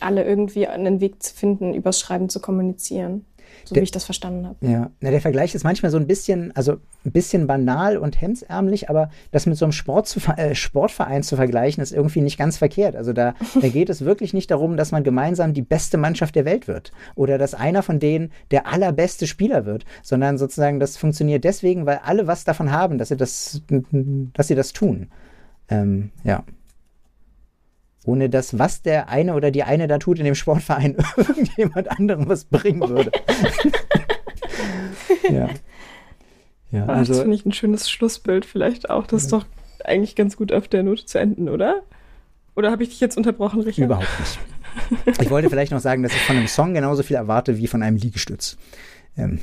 [0.00, 3.24] alle irgendwie einen Weg zu finden, übers Schreiben zu kommunizieren
[3.64, 4.56] so der, wie ich das verstanden habe.
[4.66, 6.74] Ja, Na, der Vergleich ist manchmal so ein bisschen, also
[7.04, 11.36] ein bisschen banal und hemsärmlich, aber das mit so einem Sport zu, äh, Sportverein zu
[11.36, 12.96] vergleichen, ist irgendwie nicht ganz verkehrt.
[12.96, 16.44] Also da, da geht es wirklich nicht darum, dass man gemeinsam die beste Mannschaft der
[16.44, 21.44] Welt wird oder dass einer von denen der allerbeste Spieler wird, sondern sozusagen das funktioniert
[21.44, 23.62] deswegen, weil alle was davon haben, dass sie das,
[24.34, 25.08] dass sie das tun.
[25.68, 26.44] Ähm, ja.
[28.04, 32.28] Ohne dass was der eine oder die eine da tut in dem Sportverein irgendjemand anderem
[32.28, 33.10] was bringen würde.
[35.30, 35.48] ja.
[36.70, 39.06] Ja, Ach, also, das finde ich ein schönes Schlussbild vielleicht auch.
[39.06, 39.46] Das ist doch
[39.84, 41.82] eigentlich ganz gut auf der Note zu enden, oder?
[42.56, 43.86] Oder habe ich dich jetzt unterbrochen, Richard?
[43.86, 44.38] Überhaupt nicht.
[45.20, 47.80] Ich wollte vielleicht noch sagen, dass ich von einem Song genauso viel erwarte wie von
[47.84, 48.56] einem Liegestütz.
[49.16, 49.38] Ähm.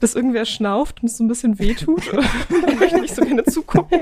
[0.00, 2.12] Dass irgendwer schnauft und es so ein bisschen wehtut?
[2.12, 2.22] Oder
[2.78, 4.00] möchte nicht so gerne zugucken?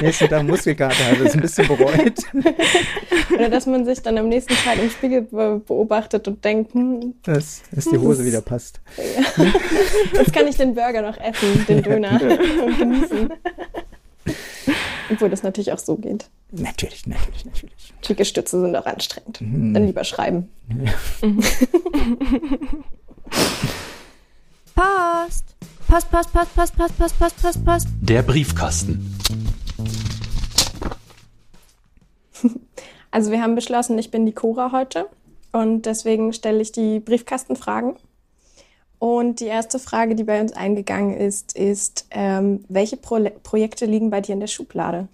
[0.00, 2.18] Nächsten Tag Muskelkater hat es ein bisschen bereut.
[3.34, 7.62] Oder dass man sich dann am nächsten Tag im Spiegel beobachtet und denkt, hm, dass,
[7.72, 8.80] dass die Hose wieder passt.
[8.96, 9.44] Ja.
[10.14, 12.20] Jetzt kann ich den Burger noch essen, den Döner
[12.64, 13.32] und genießen.
[15.10, 16.28] Obwohl das natürlich auch so geht.
[16.50, 17.94] Natürlich, natürlich, natürlich.
[18.04, 19.40] Schicke Stütze sind auch anstrengend.
[19.40, 19.74] Mhm.
[19.74, 20.48] Dann lieber schreiben.
[20.68, 20.92] Ja.
[24.78, 25.56] Post.
[25.88, 27.88] Post, Post, Post, Post, Post, Post, Post, Post, Post.
[28.00, 29.18] Der Briefkasten.
[33.10, 35.06] Also wir haben beschlossen, ich bin die Cora heute
[35.50, 37.96] und deswegen stelle ich die Briefkastenfragen.
[38.98, 44.10] Und die erste Frage, die bei uns eingegangen ist, ist, ähm, welche Pro Projekte liegen
[44.10, 45.08] bei dir in der Schublade?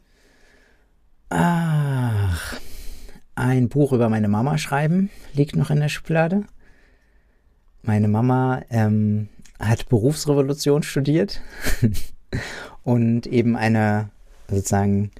[1.31, 2.59] Ach,
[3.37, 6.45] ein Buch über meine Mama schreiben liegt noch in der Schublade.
[7.83, 9.29] Meine Mama ähm,
[9.59, 11.41] hat Berufsrevolution studiert
[12.83, 14.11] und eben eine
[14.49, 15.11] sozusagen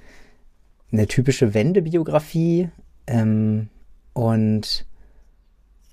[0.91, 2.69] eine typische Wendebiografie
[3.07, 3.69] ähm,
[4.13, 4.85] und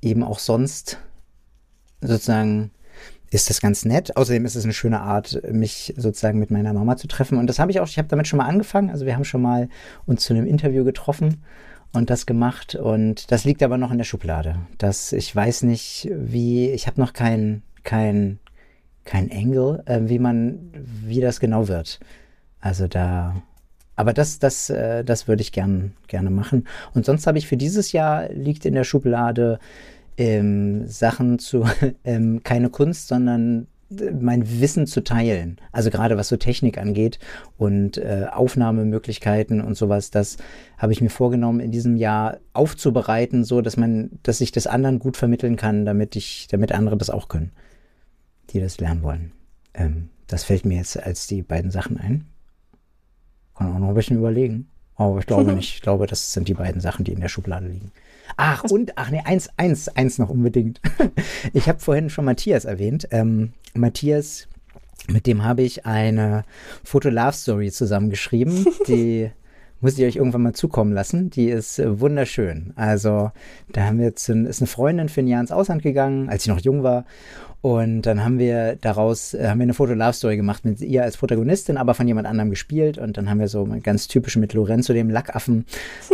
[0.01, 0.99] eben auch sonst
[2.01, 2.70] sozusagen
[3.30, 4.16] ist das ganz nett.
[4.16, 7.38] Außerdem ist es eine schöne Art, mich sozusagen mit meiner Mama zu treffen.
[7.38, 8.90] Und das habe ich auch, ich habe damit schon mal angefangen.
[8.90, 9.68] Also wir haben schon mal
[10.05, 11.43] uns zu einem Interview getroffen
[11.93, 12.74] und das gemacht.
[12.74, 14.57] Und das liegt aber noch in der Schublade.
[14.76, 18.39] Das, ich weiß nicht, wie, ich habe noch kein, kein,
[19.05, 22.01] kein Engel, äh, wie man, wie das genau wird.
[22.61, 23.43] Also da,
[23.97, 26.66] aber das, das, äh, das würde ich gern, gerne machen.
[26.95, 29.59] Und sonst habe ich für dieses Jahr liegt in der Schublade
[30.16, 31.64] ähm, Sachen zu,
[32.05, 35.57] ähm, keine Kunst, sondern äh, mein Wissen zu teilen.
[35.72, 37.18] Also gerade was so Technik angeht
[37.59, 40.37] und äh, Aufnahmemöglichkeiten und sowas, das
[40.78, 45.01] habe ich mir vorgenommen, in diesem Jahr aufzubereiten, so dass man, dass ich das anderen
[45.01, 47.51] gut vermitteln kann, damit ich, damit andere das auch können
[48.53, 49.32] die das lernen wollen.
[49.74, 52.26] Ähm, das fällt mir jetzt als die beiden Sachen ein.
[53.57, 54.68] Kann auch noch ein bisschen überlegen.
[54.96, 55.74] Aber ich glaube nicht.
[55.74, 57.92] Ich glaube, das sind die beiden Sachen, die in der Schublade liegen.
[58.36, 60.80] Ach, und, ach nee, eins, eins, eins noch unbedingt.
[61.53, 63.09] Ich habe vorhin schon Matthias erwähnt.
[63.11, 64.48] Ähm, Matthias,
[65.09, 66.44] mit dem habe ich eine
[66.84, 69.30] Foto-Love-Story zusammengeschrieben, die
[69.80, 71.28] muss ich euch irgendwann mal zukommen lassen.
[71.30, 72.72] Die ist äh, wunderschön.
[72.76, 73.32] Also,
[73.72, 76.48] da haben wir jetzt, ist eine Freundin für ein Jahr ins Ausland gegangen, als ich
[76.48, 77.05] noch jung war.
[77.63, 81.77] Und dann haben wir daraus, äh, haben wir eine Foto-Love-Story gemacht mit ihr als Protagonistin,
[81.77, 82.99] aber von jemand anderem gespielt.
[82.99, 85.65] Und dann haben wir so ganz typisch mit Lorenzo, dem Lackaffen,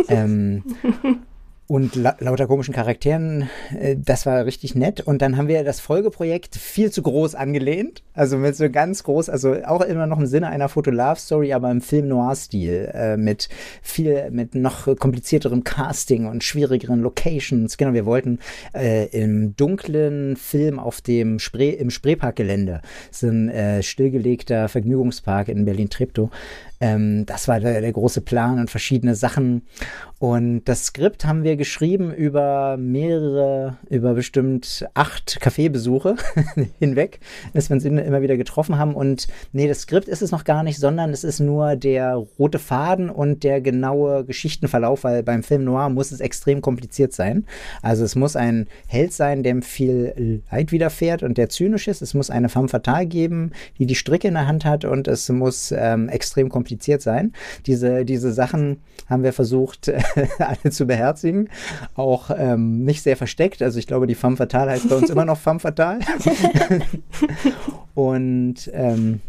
[0.09, 0.63] ähm,
[1.69, 3.47] und la lauter komischen Charakteren.
[3.79, 5.01] Äh, das war richtig nett.
[5.01, 8.01] Und dann haben wir das Folgeprojekt viel zu groß angelehnt.
[8.15, 11.81] Also mit so ganz groß, also auch immer noch im Sinne einer Foto-Love-Story, aber im
[11.81, 12.89] Film-Noir-Stil.
[12.91, 13.49] Äh, mit
[13.83, 17.77] viel, mit noch komplizierterem Casting und schwierigeren Locations.
[17.77, 18.39] Genau, wir wollten
[18.73, 25.65] äh, im dunklen Film auf dem Spree, im Spreeparkgelände, so ein äh, stillgelegter Vergnügungspark in
[25.65, 26.31] Berlin-Treptow,
[26.81, 29.63] ähm, das war der, der, große Plan und verschiedene Sachen.
[30.17, 36.15] Und das Skript haben wir geschrieben über mehrere, über bestimmt acht Kaffeebesuche
[36.79, 37.19] hinweg,
[37.53, 38.95] dass wir uns immer wieder getroffen haben.
[38.95, 42.59] Und nee, das Skript ist es noch gar nicht, sondern es ist nur der rote
[42.59, 47.45] Faden und der genaue Geschichtenverlauf, weil beim Film Noir muss es extrem kompliziert sein.
[47.81, 52.01] Also es muss ein Held sein, dem viel Leid widerfährt und der zynisch ist.
[52.01, 55.27] Es muss eine femme fatale geben, die die Stricke in der Hand hat und es
[55.29, 57.33] muss ähm, extrem kompliziert kompliziert sein.
[57.65, 59.91] Diese, diese Sachen haben wir versucht,
[60.39, 61.49] alle zu beherzigen.
[61.95, 63.61] Auch ähm, nicht sehr versteckt.
[63.61, 65.99] Also ich glaube, die Femme Fatale heißt bei uns immer noch Femme Fatale.
[67.95, 69.21] Und ähm,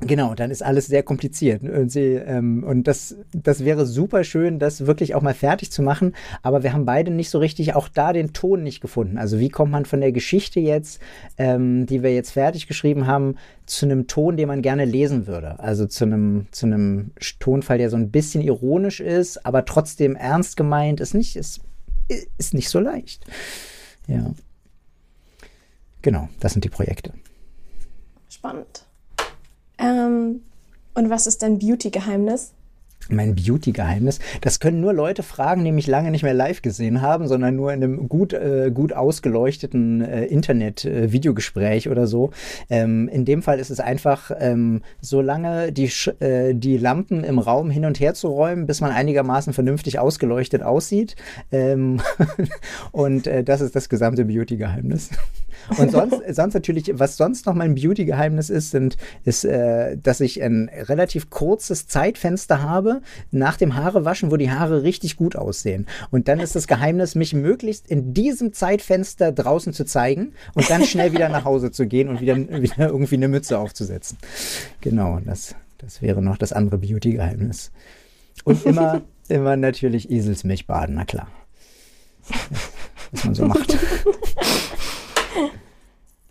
[0.00, 1.62] Genau, dann ist alles sehr kompliziert.
[1.62, 5.82] Und, sie, ähm, und das, das wäre super schön, das wirklich auch mal fertig zu
[5.82, 6.14] machen.
[6.42, 9.18] Aber wir haben beide nicht so richtig auch da den Ton nicht gefunden.
[9.18, 11.00] Also wie kommt man von der Geschichte jetzt,
[11.36, 13.34] ähm, die wir jetzt fertig geschrieben haben,
[13.66, 15.58] zu einem Ton, den man gerne lesen würde?
[15.58, 20.56] Also zu einem, zu einem Tonfall, der so ein bisschen ironisch ist, aber trotzdem ernst
[20.56, 21.60] gemeint ist nicht, ist,
[22.38, 23.26] ist nicht so leicht.
[24.06, 24.32] Ja.
[26.02, 27.12] Genau, das sind die Projekte.
[28.28, 28.87] Spannend.
[29.78, 30.42] Ähm,
[30.94, 32.52] und was ist dein Beauty-Geheimnis?
[33.10, 34.18] Mein Beauty-Geheimnis.
[34.40, 37.72] Das können nur Leute fragen, die mich lange nicht mehr live gesehen haben, sondern nur
[37.72, 42.30] in einem gut, äh, gut ausgeleuchteten äh, Internet-Videogespräch äh, oder so.
[42.68, 45.90] Ähm, in dem Fall ist es einfach, ähm, so lange die,
[46.20, 50.62] äh, die Lampen im Raum hin und her zu räumen, bis man einigermaßen vernünftig ausgeleuchtet
[50.62, 51.16] aussieht.
[51.50, 52.00] Ähm,
[52.92, 55.10] und äh, das ist das gesamte Beauty-Geheimnis.
[55.76, 60.42] Und sonst, sonst natürlich, was sonst noch mein Beauty-Geheimnis ist, sind, ist, äh, dass ich
[60.42, 62.97] ein relativ kurzes Zeitfenster habe
[63.30, 65.86] nach dem Haarewaschen, wo die Haare richtig gut aussehen.
[66.10, 70.84] Und dann ist das Geheimnis, mich möglichst in diesem Zeitfenster draußen zu zeigen und dann
[70.84, 74.18] schnell wieder nach Hause zu gehen und wieder, wieder irgendwie eine Mütze aufzusetzen.
[74.80, 77.72] Genau, das, das wäre noch das andere Beauty-Geheimnis.
[78.44, 81.28] Und immer, immer natürlich Eselsmilch baden, na klar.
[83.12, 83.78] Was man so macht.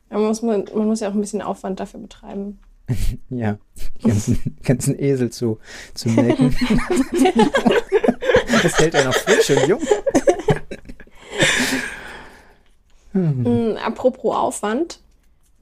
[0.09, 2.59] Man, muss, man muss ja auch ein bisschen Aufwand dafür betreiben.
[3.29, 3.57] ja,
[4.01, 5.59] die ganzen, ganzen Esel zu,
[5.93, 6.55] zu melken.
[8.63, 9.81] das hält ja noch frisch und jung.
[13.11, 13.77] hm.
[13.77, 14.99] Apropos Aufwand,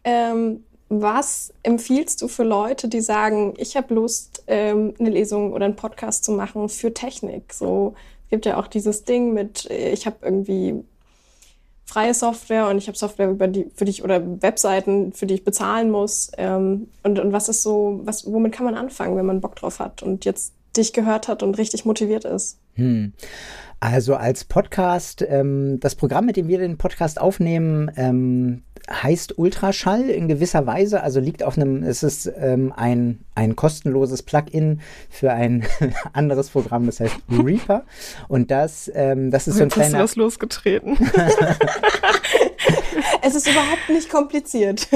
[0.04, 5.66] ähm, was empfiehlst du für Leute, die sagen, ich habe Lust, ähm, eine Lesung oder
[5.66, 7.54] einen Podcast zu machen für Technik?
[7.54, 7.96] So
[8.30, 10.84] gibt ja auch dieses Ding mit, äh, ich habe irgendwie
[11.86, 15.44] freie Software und ich habe Software über die, für dich oder Webseiten, für die ich
[15.44, 16.32] bezahlen muss.
[16.38, 19.80] Ähm, und, und was ist so, was, womit kann man anfangen, wenn man Bock drauf
[19.80, 22.60] hat und jetzt dich gehört hat und richtig motiviert ist?
[22.74, 23.14] Hm.
[23.80, 30.10] Also als Podcast, ähm, das Programm, mit dem wir den Podcast aufnehmen, ähm, heißt Ultraschall
[30.10, 35.32] in gewisser Weise, also liegt auf einem, es ist ähm, ein, ein kostenloses Plugin für
[35.32, 35.66] ein
[36.14, 37.84] anderes Programm, das heißt Reaper.
[38.28, 40.00] Und das, ähm, das ist so ein kleiner...
[40.00, 40.98] Hast du das losgetreten?
[43.22, 44.88] es ist überhaupt nicht kompliziert.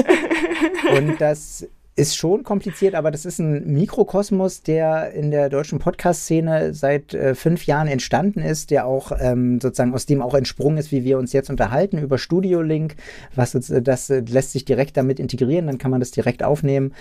[0.96, 1.66] Und das
[2.00, 7.34] ist schon kompliziert, aber das ist ein Mikrokosmos, der in der deutschen Podcast-Szene seit äh,
[7.34, 11.18] fünf Jahren entstanden ist, der auch ähm, sozusagen aus dem auch entsprungen ist, wie wir
[11.18, 12.96] uns jetzt unterhalten über Studio Link.
[13.34, 16.94] Was äh, das äh, lässt sich direkt damit integrieren, dann kann man das direkt aufnehmen.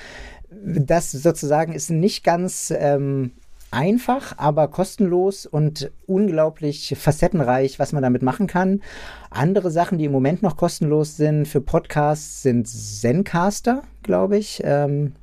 [0.51, 3.31] Das sozusagen ist nicht ganz ähm,
[3.71, 8.81] einfach, aber kostenlos und unglaublich facettenreich, was man damit machen kann.
[9.29, 14.61] Andere Sachen, die im Moment noch kostenlos sind für Podcasts, sind Zencaster, glaube ich.
[14.63, 15.13] Ähm,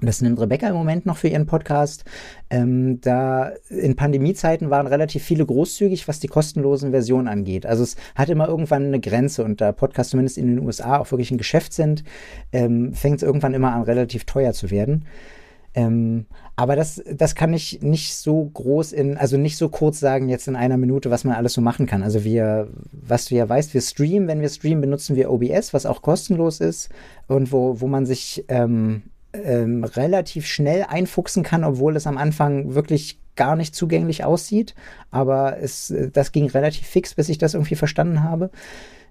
[0.00, 2.04] das nimmt Rebecca im Moment noch für ihren Podcast.
[2.50, 7.64] Ähm, da in Pandemiezeiten waren relativ viele großzügig, was die kostenlosen Versionen angeht.
[7.64, 11.10] Also es hat immer irgendwann eine Grenze und da Podcasts zumindest in den USA auch
[11.10, 12.04] wirklich ein Geschäft sind,
[12.52, 15.06] ähm, fängt es irgendwann immer an, relativ teuer zu werden.
[15.74, 20.28] Ähm, aber das, das kann ich nicht so groß in, also nicht so kurz sagen
[20.28, 22.02] jetzt in einer Minute, was man alles so machen kann.
[22.02, 25.84] Also wir, was du ja weißt, wir streamen, wenn wir streamen, benutzen wir OBS, was
[25.84, 26.90] auch kostenlos ist
[27.26, 29.02] und wo, wo man sich ähm,
[29.32, 34.76] ähm, relativ schnell einfuchsen kann, obwohl es am Anfang wirklich gar nicht zugänglich aussieht.
[35.10, 38.50] Aber es, das ging relativ fix, bis ich das irgendwie verstanden habe.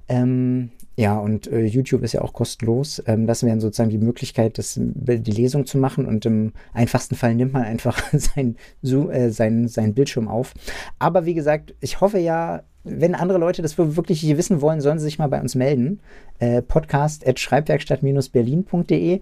[0.08, 3.02] Ähm, ja, und äh, YouTube ist ja auch kostenlos.
[3.08, 6.06] Ähm, das wäre sozusagen die Möglichkeit, das, die Lesung zu machen.
[6.06, 10.54] Und im einfachsten Fall nimmt man einfach sein, so, äh, sein, sein Bildschirm auf.
[11.00, 15.06] Aber wie gesagt, ich hoffe ja, wenn andere Leute das wirklich wissen wollen, sollen sie
[15.06, 16.02] sich mal bei uns melden.
[16.40, 19.22] Äh, podcast at schreibwerkstatt-berlin.de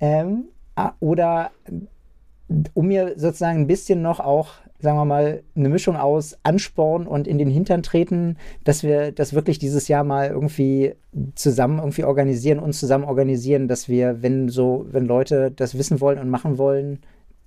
[0.00, 0.44] ähm,
[1.00, 1.50] oder
[2.72, 4.52] um mir sozusagen ein bisschen noch auch
[4.84, 9.34] sagen wir mal, eine Mischung aus Ansporn und in den Hintern treten, dass wir das
[9.34, 10.94] wirklich dieses Jahr mal irgendwie
[11.34, 16.20] zusammen irgendwie organisieren, uns zusammen organisieren, dass wir, wenn so, wenn Leute das wissen wollen
[16.20, 17.00] und machen wollen,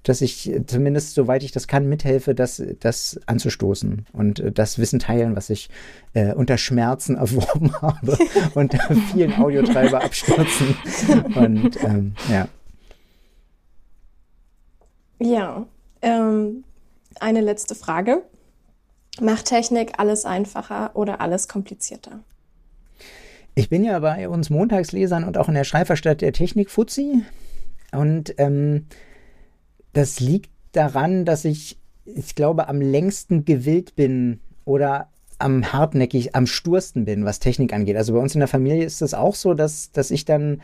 [0.03, 4.99] dass ich zumindest, soweit ich das kann, mithelfe, das, das anzustoßen und äh, das Wissen
[4.99, 5.69] teilen, was ich
[6.13, 8.17] äh, unter Schmerzen erworben habe,
[8.55, 8.79] unter
[9.11, 10.75] vielen Audiotreiber abstürzen.
[11.35, 12.47] Und ähm, ja.
[15.19, 15.65] Ja,
[16.01, 16.63] ähm,
[17.21, 18.23] eine letzte Frage.
[19.19, 22.19] Macht Technik alles einfacher oder alles komplizierter?
[23.55, 27.23] Ich bin ja bei uns Montagslesern und auch in der Schreibverstadt der Technik Fuzzi.
[27.91, 28.85] Und ähm,
[29.93, 35.09] das liegt daran, dass ich, ich glaube, am längsten gewillt bin oder
[35.39, 37.95] am hartnäckig, am stursten bin, was Technik angeht.
[37.95, 40.61] Also bei uns in der Familie ist es auch so, dass, dass ich dann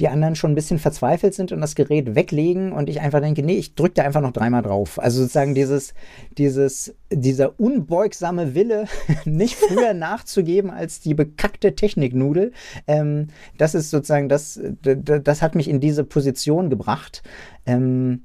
[0.00, 3.42] die anderen schon ein bisschen verzweifelt sind und das Gerät weglegen und ich einfach denke,
[3.42, 4.98] nee, ich drücke da einfach noch dreimal drauf.
[4.98, 5.92] Also sozusagen dieses,
[6.38, 8.86] dieses, dieser unbeugsame Wille,
[9.26, 12.52] nicht früher nachzugeben als die bekackte Techniknudel,
[12.86, 13.28] ähm,
[13.58, 17.22] das ist sozusagen, das, das hat mich in diese Position gebracht.
[17.66, 18.22] Ähm,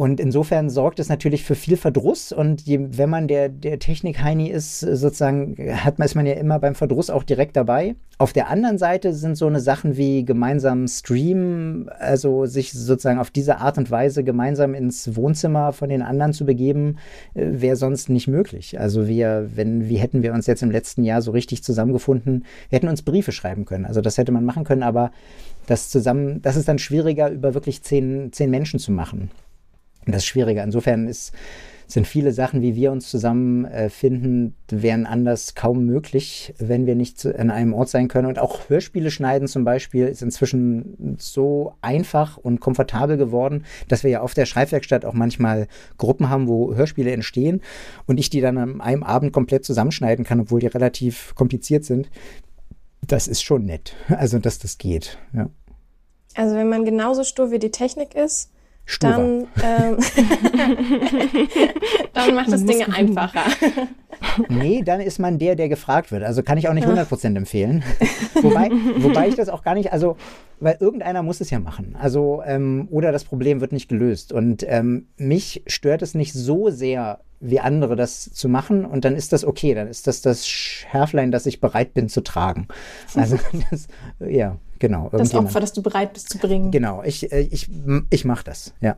[0.00, 2.32] Und insofern sorgt es natürlich für viel Verdruss.
[2.32, 6.58] Und je, wenn man der, der Technik-Heini ist, sozusagen, hat man, ist man ja immer
[6.58, 7.96] beim Verdruss auch direkt dabei.
[8.16, 13.30] Auf der anderen Seite sind so eine Sachen wie gemeinsam streamen, also sich sozusagen auf
[13.30, 16.96] diese Art und Weise gemeinsam ins Wohnzimmer von den anderen zu begeben,
[17.34, 18.80] äh, wäre sonst nicht möglich.
[18.80, 22.76] Also wir, wenn, wie hätten wir uns jetzt im letzten Jahr so richtig zusammengefunden, wir
[22.78, 23.84] hätten uns Briefe schreiben können.
[23.84, 25.10] Also das hätte man machen können, aber
[25.66, 29.30] das zusammen, das ist dann schwieriger, über wirklich zehn, zehn Menschen zu machen.
[30.06, 30.64] Das ist schwieriger.
[30.64, 31.32] Insofern ist,
[31.92, 37.24] sind viele Sachen, wie wir uns zusammenfinden, äh, wären anders kaum möglich, wenn wir nicht
[37.26, 38.28] an einem Ort sein können.
[38.28, 44.10] Und auch Hörspiele schneiden zum Beispiel ist inzwischen so einfach und komfortabel geworden, dass wir
[44.10, 45.66] ja auf der Schreibwerkstatt auch manchmal
[45.98, 47.60] Gruppen haben, wo Hörspiele entstehen
[48.06, 52.10] und ich die dann an einem Abend komplett zusammenschneiden kann, obwohl die relativ kompliziert sind.
[53.06, 53.94] Das ist schon nett.
[54.08, 55.18] Also, dass das geht.
[55.34, 55.50] Ja.
[56.34, 58.50] Also, wenn man genauso stur wie die Technik ist,
[58.98, 59.96] dann, ähm,
[62.12, 63.42] dann macht das Dinge einfacher.
[64.48, 66.22] nee, dann ist man der, der gefragt wird.
[66.22, 67.82] Also kann ich auch nicht 100% empfehlen.
[68.42, 70.16] wobei, wobei ich das auch gar nicht, also,
[70.58, 71.96] weil irgendeiner muss es ja machen.
[71.98, 74.32] Also, ähm, oder das Problem wird nicht gelöst.
[74.32, 79.16] Und ähm, mich stört es nicht so sehr, wie andere das zu machen und dann
[79.16, 82.68] ist das okay, dann ist das das Schärflein, das ich bereit bin zu tragen.
[83.14, 83.38] Also
[83.70, 83.88] das,
[84.20, 85.08] ja, genau.
[85.12, 86.72] Das Opfer, das du bereit bist zu bringen.
[86.72, 87.68] Genau, ich, äh, ich,
[88.10, 88.96] ich mache das, ja.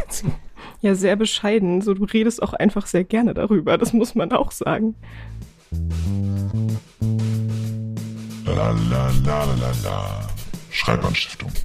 [0.80, 1.82] ja, sehr bescheiden.
[1.82, 4.94] So, du redest auch einfach sehr gerne darüber, das muss man auch sagen.
[8.46, 10.28] La la la la la.
[10.70, 11.50] Schreibanstiftung.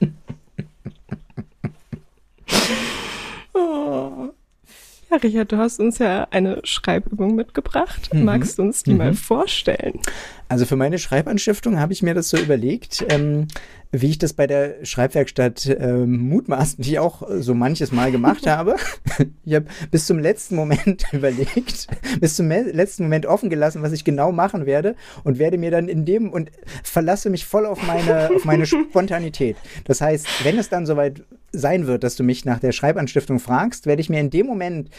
[3.52, 4.29] Oh.
[5.10, 8.14] Ja, Richard, du hast uns ja eine Schreibübung mitgebracht.
[8.14, 8.24] Mhm.
[8.24, 8.98] Magst du uns die mhm.
[8.98, 9.98] mal vorstellen?
[10.48, 13.46] Also für meine Schreibanstiftung habe ich mir das so überlegt, ähm,
[13.92, 18.76] wie ich das bei der Schreibwerkstatt ähm, mutmaßlich auch so manches Mal gemacht habe.
[19.44, 21.88] ich habe bis zum letzten Moment überlegt,
[22.20, 24.94] bis zum letzten Moment offen gelassen, was ich genau machen werde
[25.24, 26.50] und werde mir dann in dem und
[26.84, 29.56] verlasse mich voll auf meine, auf meine Spontanität.
[29.84, 31.22] Das heißt, wenn es dann soweit
[31.52, 34.90] sein wird, dass du mich nach der Schreibanstiftung fragst, werde ich mir in dem Moment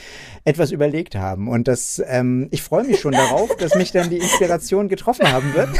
[0.43, 1.47] etwas überlegt haben.
[1.47, 5.54] Und das, ähm, ich freue mich schon darauf, dass mich dann die Inspiration getroffen haben
[5.54, 5.70] wird.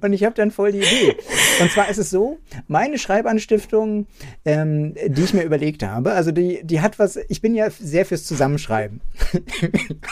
[0.00, 1.16] Und ich habe dann voll die Idee.
[1.60, 2.38] Und zwar ist es so,
[2.68, 4.06] meine Schreibanstiftung,
[4.44, 8.04] ähm, die ich mir überlegt habe, also die, die hat was, ich bin ja sehr
[8.04, 9.00] fürs Zusammenschreiben.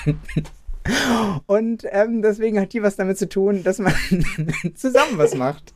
[1.47, 3.95] Und ähm, deswegen hat die was damit zu tun, dass man
[4.75, 5.75] zusammen was macht.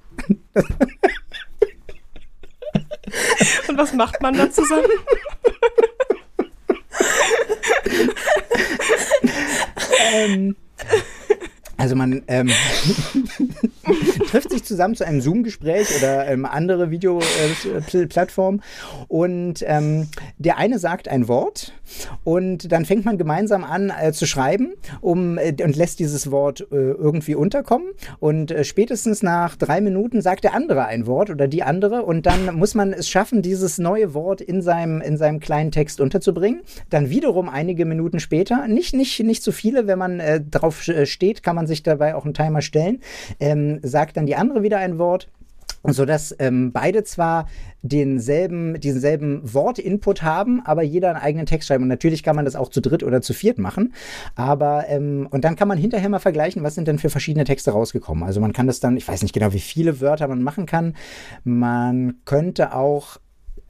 [3.68, 4.90] Und was macht man da zusammen?
[9.98, 10.56] ähm,
[11.76, 12.50] also man ähm,
[14.30, 20.08] trifft sich zusammen zu einem Zoom-Gespräch oder ähm, andere Videoplattformen äh, und ähm,
[20.38, 21.72] der eine sagt ein Wort
[22.24, 26.60] und dann fängt man gemeinsam an äh, zu schreiben um, äh, und lässt dieses Wort
[26.72, 31.46] äh, irgendwie unterkommen und äh, spätestens nach drei Minuten sagt der andere ein Wort oder
[31.48, 35.40] die andere und dann muss man es schaffen, dieses neue Wort in seinem, in seinem
[35.40, 36.62] kleinen Text unterzubringen.
[36.90, 41.42] Dann wiederum einige Minuten später, nicht, nicht, nicht zu viele, wenn man äh, drauf steht,
[41.42, 43.00] kann man man sich dabei auch einen Timer stellen,
[43.40, 45.28] ähm, sagt dann die andere wieder ein Wort
[45.88, 47.46] sodass ähm, beide zwar
[47.82, 51.84] denselben, denselben Wortinput haben, aber jeder einen eigenen Text schreiben.
[51.84, 53.94] Und natürlich kann man das auch zu dritt oder zu viert machen.
[54.34, 57.70] Aber ähm, und dann kann man hinterher mal vergleichen, was sind denn für verschiedene Texte
[57.70, 58.24] rausgekommen.
[58.24, 60.96] Also man kann das dann, ich weiß nicht genau, wie viele Wörter man machen kann.
[61.44, 63.18] Man könnte auch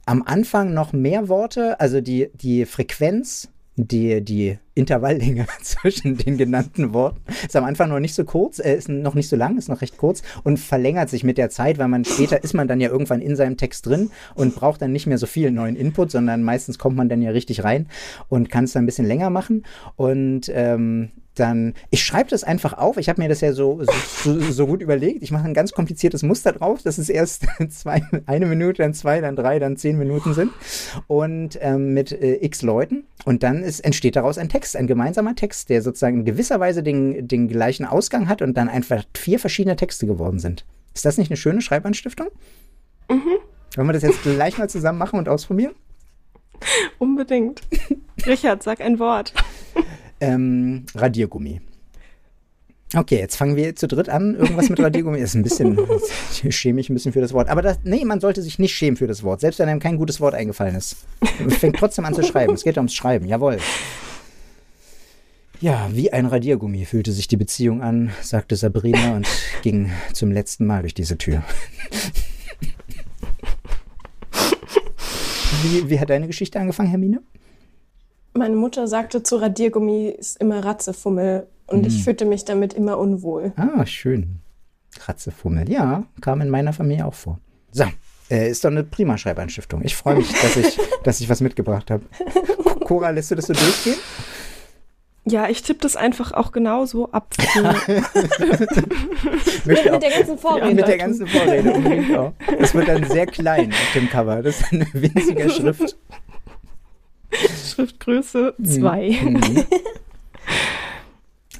[0.07, 6.93] am Anfang noch mehr Worte, also die, die Frequenz die, die Intervalllänge zwischen den genannten
[6.93, 9.69] Worten ist am Anfang noch nicht so kurz, äh, ist noch nicht so lang, ist
[9.69, 12.81] noch recht kurz und verlängert sich mit der Zeit, weil man später ist man dann
[12.81, 16.11] ja irgendwann in seinem Text drin und braucht dann nicht mehr so viel neuen Input,
[16.11, 17.87] sondern meistens kommt man dann ja richtig rein
[18.29, 19.63] und kann es dann ein bisschen länger machen.
[19.95, 22.97] Und ähm, dann, ich schreibe das einfach auf.
[22.97, 23.81] Ich habe mir das ja so,
[24.23, 25.23] so, so gut überlegt.
[25.23, 29.21] Ich mache ein ganz kompliziertes Muster drauf, dass es erst zwei, eine Minute, dann zwei,
[29.21, 30.51] dann drei, dann zehn Minuten sind.
[31.07, 33.05] Und ähm, mit äh, x Leuten.
[33.25, 36.83] Und dann ist, entsteht daraus ein Text, ein gemeinsamer Text, der sozusagen in gewisser Weise
[36.83, 40.65] den, den gleichen Ausgang hat und dann einfach vier verschiedene Texte geworden sind.
[40.93, 42.27] Ist das nicht eine schöne Schreibanstiftung?
[43.09, 43.37] Mhm.
[43.75, 45.73] Wollen wir das jetzt gleich mal zusammen machen und ausprobieren?
[46.99, 47.61] Unbedingt.
[48.25, 49.33] Richard, sag ein Wort.
[50.19, 51.61] Ähm, Radiergummi.
[52.95, 54.35] Okay, jetzt fangen wir zu dritt an.
[54.35, 55.77] Irgendwas mit Radiergummi ist ein bisschen,
[56.43, 57.49] ich schäme ich ein bisschen für das Wort.
[57.49, 59.97] Aber das, nee, man sollte sich nicht schämen für das Wort, selbst wenn einem kein
[59.97, 60.95] gutes Wort eingefallen ist.
[61.39, 62.53] Man fängt trotzdem an zu schreiben.
[62.53, 63.57] Es geht ums Schreiben, jawohl.
[65.59, 69.27] Ja, wie ein Radiergummi fühlte sich die Beziehung an, sagte Sabrina und
[69.63, 71.43] ging zum letzten Mal durch diese Tür.
[75.63, 77.21] Wie, wie hat deine Geschichte angefangen, Hermine?
[78.37, 81.87] Meine Mutter sagte zu Radiergummi ist immer Ratzefummel und Mhm.
[81.87, 83.51] ich fühlte mich damit immer unwohl.
[83.55, 84.39] Ah, schön.
[85.05, 85.69] Ratzefummel.
[85.69, 87.39] Ja, kam in meiner Familie auch vor.
[87.71, 87.85] So,
[88.29, 89.81] äh, ist doch eine prima Schreibanstiftung.
[89.83, 92.03] Ich freue mich, dass ich, dass ich was mitgebracht habe.
[92.85, 93.97] Cora, lässt du das so durchgehen?
[95.25, 97.33] Ja, ich tippe das einfach auch genauso ab.
[99.65, 100.75] Mit der ganzen Vorrede.
[100.75, 102.33] mit der ganzen Vorrede unbedingt auch.
[102.59, 104.41] Das wird dann sehr klein auf dem Cover.
[104.41, 105.97] Das ist eine winzige Schrift.
[107.73, 109.19] Schriftgröße 2.
[109.23, 109.65] Mhm.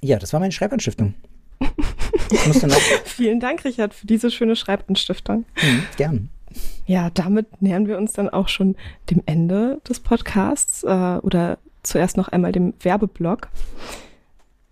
[0.02, 1.16] Ja, das war meine Schreibanstiftung.
[3.06, 5.46] Vielen Dank, Richard, für diese schöne Schreibanstiftung.
[5.62, 6.30] Mhm, gern.
[6.86, 8.76] Ja, damit nähern wir uns dann auch schon
[9.10, 10.88] dem Ende des Podcasts äh,
[11.22, 13.50] oder zuerst noch einmal dem Werbeblock.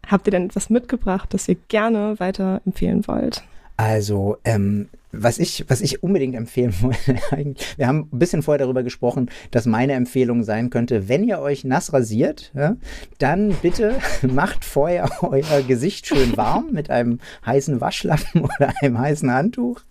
[0.07, 3.43] Habt ihr denn etwas mitgebracht, das ihr gerne weiter empfehlen wollt?
[3.77, 8.83] Also, ähm, was ich, was ich unbedingt empfehlen wollte, wir haben ein bisschen vorher darüber
[8.83, 12.75] gesprochen, dass meine Empfehlung sein könnte, wenn ihr euch nass rasiert, ja,
[13.17, 19.31] dann bitte macht vorher euer Gesicht schön warm mit einem heißen Waschlappen oder einem heißen
[19.31, 19.81] Handtuch,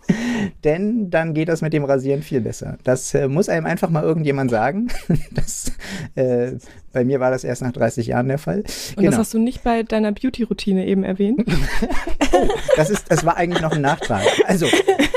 [0.65, 2.79] denn dann geht das mit dem Rasieren viel besser.
[2.85, 4.89] Das äh, muss einem einfach mal irgendjemand sagen.
[5.33, 5.73] Das,
[6.15, 6.53] äh,
[6.93, 8.63] bei mir war das erst nach 30 Jahren der Fall.
[8.97, 11.45] Und das hast du nicht bei deiner Beauty-Routine eben erwähnt?
[12.77, 14.23] Das, ist, das war eigentlich noch ein Nachtrag.
[14.47, 14.67] Also,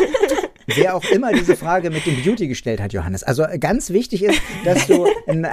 [0.67, 3.23] wer auch immer diese Frage mit dem Beauty gestellt hat, Johannes.
[3.23, 5.47] Also ganz wichtig ist, dass du, ein,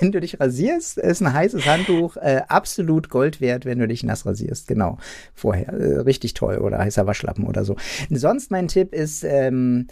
[0.00, 4.02] wenn du dich rasierst, ist ein heißes Handtuch äh, absolut Gold wert, wenn du dich
[4.02, 4.68] nass rasierst.
[4.68, 4.98] Genau,
[5.34, 5.68] vorher.
[5.72, 6.58] Äh, richtig toll.
[6.58, 7.76] Oder heißer Waschlappen oder so.
[8.10, 9.88] Sonst mein Tipp ist, ähm,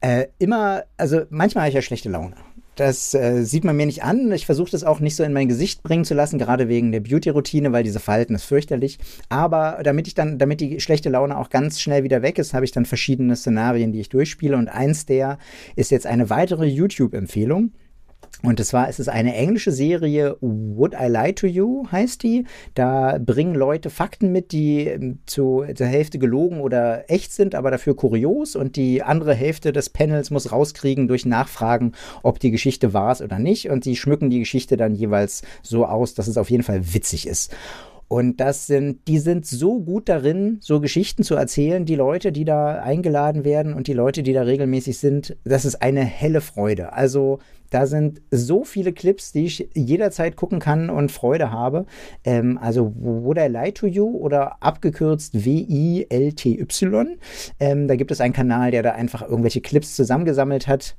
[0.00, 2.34] äh, immer, also manchmal habe ich ja schlechte Laune.
[2.80, 4.32] Das äh, sieht man mir nicht an.
[4.32, 7.00] Ich versuche das auch nicht so in mein Gesicht bringen zu lassen, gerade wegen der
[7.00, 8.98] Beauty-Routine, weil diese Falten ist fürchterlich.
[9.28, 12.64] Aber damit ich dann, damit die schlechte Laune auch ganz schnell wieder weg ist, habe
[12.64, 14.56] ich dann verschiedene Szenarien, die ich durchspiele.
[14.56, 15.36] Und eins der
[15.76, 17.72] ist jetzt eine weitere YouTube-Empfehlung.
[18.42, 22.46] Und zwar ist es eine englische Serie, Would I Lie to You heißt die.
[22.74, 27.70] Da bringen Leute Fakten mit, die ähm, zu der Hälfte gelogen oder echt sind, aber
[27.70, 28.56] dafür kurios.
[28.56, 33.22] Und die andere Hälfte des Panels muss rauskriegen durch Nachfragen, ob die Geschichte wahr ist
[33.22, 33.68] oder nicht.
[33.68, 37.26] Und sie schmücken die Geschichte dann jeweils so aus, dass es auf jeden Fall witzig
[37.26, 37.54] ist.
[38.12, 42.44] Und das sind, die sind so gut darin, so Geschichten zu erzählen, die Leute, die
[42.44, 46.92] da eingeladen werden und die Leute, die da regelmäßig sind, das ist eine helle Freude.
[46.92, 47.38] Also
[47.70, 51.86] da sind so viele Clips, die ich jederzeit gucken kann und Freude habe.
[52.24, 57.18] Ähm, also Would I Lie to You oder abgekürzt W-I-L-T-Y.
[57.58, 60.96] Ähm, da gibt es einen Kanal, der da einfach irgendwelche Clips zusammengesammelt hat.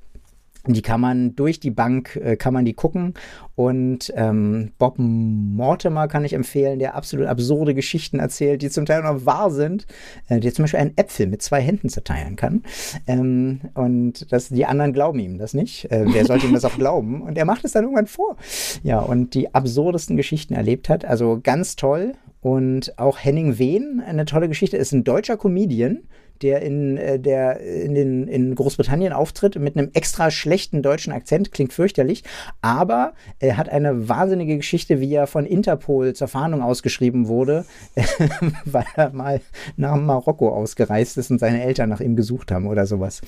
[0.68, 3.16] Die kann man durch die Bank, äh, kann man die gucken.
[3.56, 9.02] Und ähm, Bob Mortimer kann ich empfehlen, der absolut absurde Geschichten erzählt, die zum Teil
[9.02, 9.88] noch wahr sind.
[10.30, 12.64] Äh, der zum Beispiel einen Äpfel mit zwei Händen zerteilen kann.
[13.08, 15.92] Ähm, und das, die anderen glauben ihm das nicht.
[15.92, 17.22] Äh, wer sollte ihm das auch glauben?
[17.22, 18.38] Und er macht es dann irgendwann vor.
[18.84, 21.06] Ja, und die absurdesten Geschichten erlebt hat.
[21.06, 22.14] Also ganz toll.
[22.42, 26.04] Und auch Henning Wehn, eine tolle Geschichte, ist ein deutscher Comedian
[26.42, 31.52] der in, äh, der in, den, in Großbritannien auftritt mit einem extra schlechten deutschen Akzent,
[31.52, 32.24] klingt fürchterlich,
[32.62, 37.66] aber er hat eine wahnsinnige Geschichte, wie er von Interpol zur Fahndung ausgeschrieben wurde,
[38.66, 39.42] weil er mal
[39.78, 43.22] nach Marokko ausgereist ist und seine Eltern nach ihm gesucht haben oder sowas.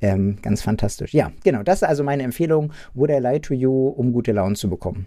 [0.00, 1.12] Ähm, ganz fantastisch.
[1.12, 4.54] Ja, genau, das ist also meine Empfehlung, Would I Lie to You, um gute Laune
[4.54, 5.06] zu bekommen.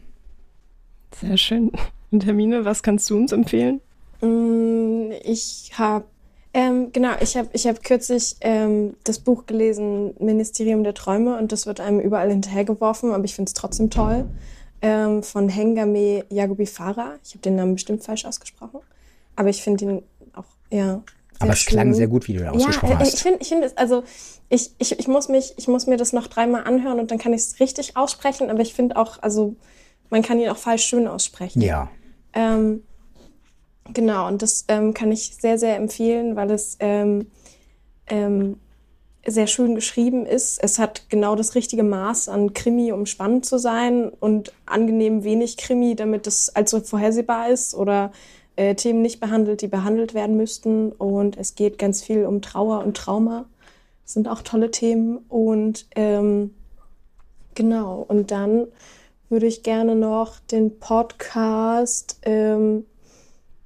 [1.16, 1.72] Sehr schön.
[2.12, 3.82] Und Hermine, was kannst du uns empfehlen?
[4.22, 6.06] Mm, Ich habe
[6.54, 11.52] ähm, genau, ich habe ich hab kürzlich ähm, das Buch gelesen, Ministerium der Träume, und
[11.52, 14.26] das wird einem überall hinterhergeworfen, aber ich finde es trotzdem toll.
[14.82, 17.16] Ähm, von Hengame Yagobi Farah.
[17.24, 18.82] Ich habe den Namen bestimmt falsch ausgesprochen,
[19.36, 21.02] aber ich finde ihn auch, ja.
[21.40, 23.14] Aber es klang sehr gut, wie du ihn ausgesprochen ja, äh, hast.
[23.14, 24.04] Ich finde, ich finde es, also
[24.50, 27.34] ich, ich, ich, muss mich, ich muss mir das noch dreimal anhören und dann kann
[27.34, 29.56] ich es richtig aussprechen, aber ich finde auch, also
[30.10, 31.62] man kann ihn auch falsch schön aussprechen.
[31.62, 31.90] Ja.
[32.34, 32.84] Ähm,
[33.92, 37.28] genau, und das ähm, kann ich sehr, sehr empfehlen, weil es ähm,
[38.08, 38.58] ähm,
[39.26, 40.62] sehr schön geschrieben ist.
[40.62, 45.58] Es hat genau das richtige Maß an Krimi, um spannend zu sein und angenehm wenig
[45.58, 48.12] Krimi, damit es allzu vorhersehbar ist oder
[48.56, 50.92] äh, Themen nicht behandelt, die behandelt werden müssten.
[50.92, 53.46] Und es geht ganz viel um Trauer und Trauma.
[54.04, 55.20] Das sind auch tolle Themen.
[55.30, 56.54] Und ähm,
[57.56, 58.68] genau, und dann
[59.30, 62.86] würde ich gerne noch den Podcast ähm,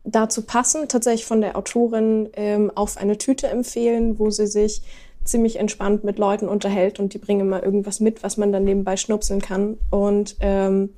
[0.08, 4.82] dazu passen, tatsächlich von der Autorin ähm, auf eine Tüte empfehlen, wo sie sich
[5.24, 8.96] ziemlich entspannt mit Leuten unterhält und die bringen immer irgendwas mit, was man dann nebenbei
[8.96, 10.92] schnupseln kann und ähm,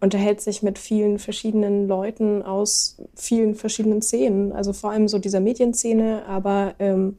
[0.00, 5.40] unterhält sich mit vielen verschiedenen Leuten aus vielen verschiedenen Szenen, also vor allem so dieser
[5.40, 7.18] Medienszene, aber ähm,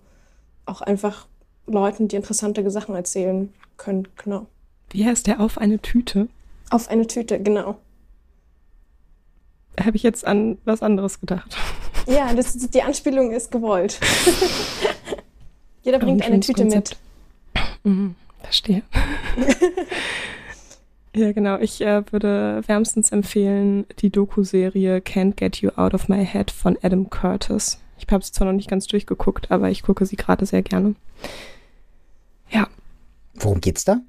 [0.66, 1.28] auch einfach
[1.68, 4.08] Leuten, die interessante Sachen erzählen können.
[4.24, 4.48] Genau.
[4.90, 5.40] Wie heißt der?
[5.40, 6.28] Auf eine Tüte?
[6.70, 7.76] Auf eine Tüte, genau.
[9.80, 11.56] Habe ich jetzt an was anderes gedacht.
[12.08, 14.00] Ja, das, die Anspielung ist gewollt.
[15.84, 16.98] Jeder bringt eine Tüte Konzept.
[17.84, 17.94] mit.
[17.94, 18.84] Mhm, verstehe.
[21.16, 21.58] ja, genau.
[21.60, 26.78] Ich äh, würde wärmstens empfehlen die Doku-Serie Can't Get You Out of My Head von
[26.82, 27.80] Adam Curtis.
[27.98, 30.96] Ich habe sie zwar noch nicht ganz durchgeguckt, aber ich gucke sie gerade sehr gerne.
[32.50, 32.68] Ja.
[33.34, 34.02] Worum geht's da?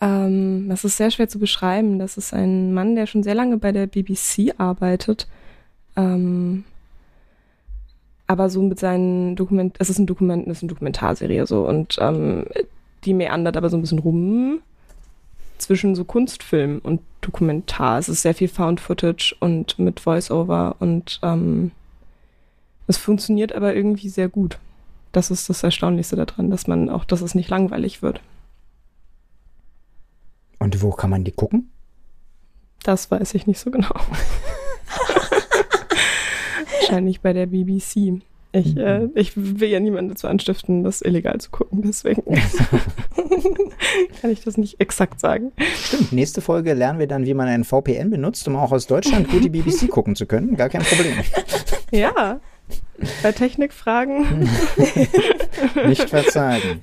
[0.00, 1.98] Ähm, das ist sehr schwer zu beschreiben.
[1.98, 5.26] Das ist ein Mann, der schon sehr lange bei der BBC arbeitet.
[5.96, 6.64] Ähm,
[8.26, 11.96] aber so mit seinen Dokument, es ist ein Dokument, es ist eine Dokumentarserie so und
[12.00, 12.44] ähm,
[13.04, 14.60] die meandert aber so ein bisschen rum
[15.58, 17.98] zwischen so Kunstfilm und Dokumentar.
[17.98, 21.70] Es ist sehr viel Found Footage und mit Voiceover und ähm,
[22.88, 24.58] es funktioniert aber irgendwie sehr gut.
[25.12, 28.20] Das ist das Erstaunlichste daran, dass man auch, dass es nicht langweilig wird.
[30.66, 31.70] Und wo kann man die gucken?
[32.82, 33.94] Das weiß ich nicht so genau.
[36.80, 38.20] Wahrscheinlich bei der BBC.
[38.50, 38.80] Ich, mhm.
[38.80, 42.24] äh, ich will ja niemanden dazu anstiften, das illegal zu gucken, deswegen
[44.20, 45.52] kann ich das nicht exakt sagen.
[45.84, 49.28] Stimmt, nächste Folge lernen wir dann, wie man einen VPN benutzt, um auch aus Deutschland
[49.30, 50.56] gut die BBC gucken zu können.
[50.56, 51.14] Gar kein Problem.
[51.92, 52.40] Ja,
[53.22, 54.50] bei Technikfragen.
[55.86, 56.82] nicht verzagen.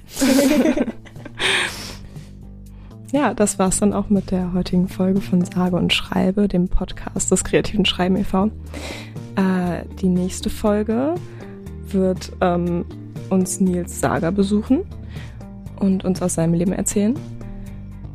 [3.14, 7.32] Ja, das war's dann auch mit der heutigen Folge von Sage und Schreibe, dem Podcast
[7.32, 8.50] des kreativen Schreiben e.V.
[9.36, 11.14] Äh, die nächste Folge
[11.90, 12.86] wird ähm,
[13.30, 14.80] uns Nils Sager besuchen
[15.80, 17.16] und uns aus seinem Leben erzählen.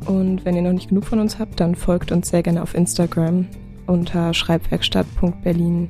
[0.05, 2.75] Und wenn ihr noch nicht genug von uns habt, dann folgt uns sehr gerne auf
[2.75, 3.47] Instagram
[3.87, 5.87] unter schreibwerkstatt.berlin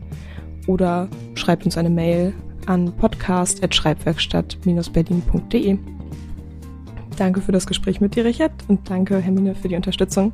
[0.68, 2.32] oder schreibt uns eine Mail
[2.68, 5.80] an podcast.schreibwerkstatt-berlin.de.
[7.20, 10.32] Danke für das Gespräch mit dir, Richard, und danke, Hermine, für die Unterstützung.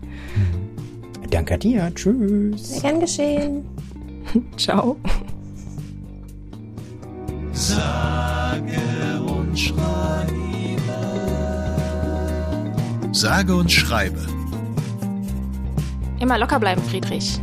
[1.31, 1.91] Danke dir.
[1.95, 2.73] Tschüss.
[2.73, 3.65] Sehr gern geschehen.
[4.57, 4.95] Ciao.
[7.53, 8.77] Sage
[9.25, 10.31] und schreibe.
[13.11, 14.19] Sage und schreibe.
[16.19, 17.41] Immer locker bleiben, Friedrich.